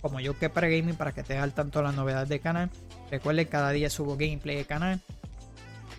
[0.01, 2.69] como yo que para gaming, para que te al tanto de las novedades del canal.
[3.09, 4.99] Recuerden, cada día subo gameplay del canal.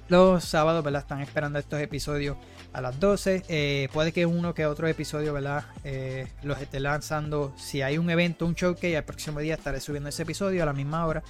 [0.09, 1.03] Los sábados, ¿verdad?
[1.03, 2.37] Están esperando estos episodios
[2.73, 3.45] a las 12.
[3.49, 5.65] Eh, puede que uno que otro episodio, ¿verdad?
[5.85, 7.55] Eh, los esté lanzando.
[7.57, 10.73] Si hay un evento, un showcase, el próximo día estaré subiendo ese episodio a la
[10.73, 11.23] misma hora.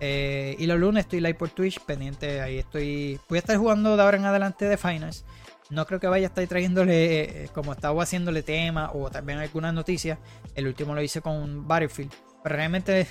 [0.00, 2.40] Eh, y los lunes estoy live por Twitch, pendiente.
[2.40, 3.20] Ahí estoy.
[3.28, 5.24] Voy a estar jugando de ahora en adelante de Finance.
[5.72, 9.72] No creo que vaya a estar trayéndole, eh, como estaba haciéndole tema o también algunas
[9.72, 10.18] noticias.
[10.54, 12.12] El último lo hice con Battlefield.
[12.42, 13.06] Pero realmente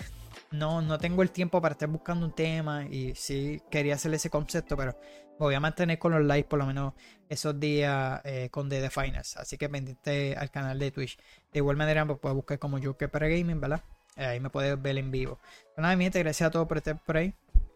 [0.52, 4.30] no, no tengo el tiempo para estar buscando un tema y sí quería hacer ese
[4.30, 6.94] concepto, pero me voy a mantener con los likes por lo menos
[7.28, 9.38] esos días eh, con The Finals.
[9.38, 11.18] Así que pendiente al canal de Twitch.
[11.52, 13.82] De igual manera, pues puedes buscar como Joker para Gaming, ¿verdad?
[14.18, 15.40] Eh, ahí me puedes ver en vivo.
[15.74, 17.34] Pues nada, mi gente, gracias a todos por estar por ahí.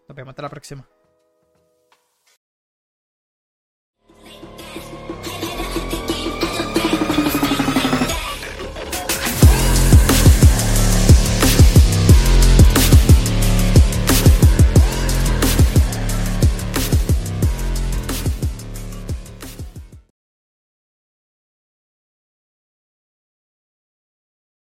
[0.07, 0.87] Nos vemos hasta la próxima.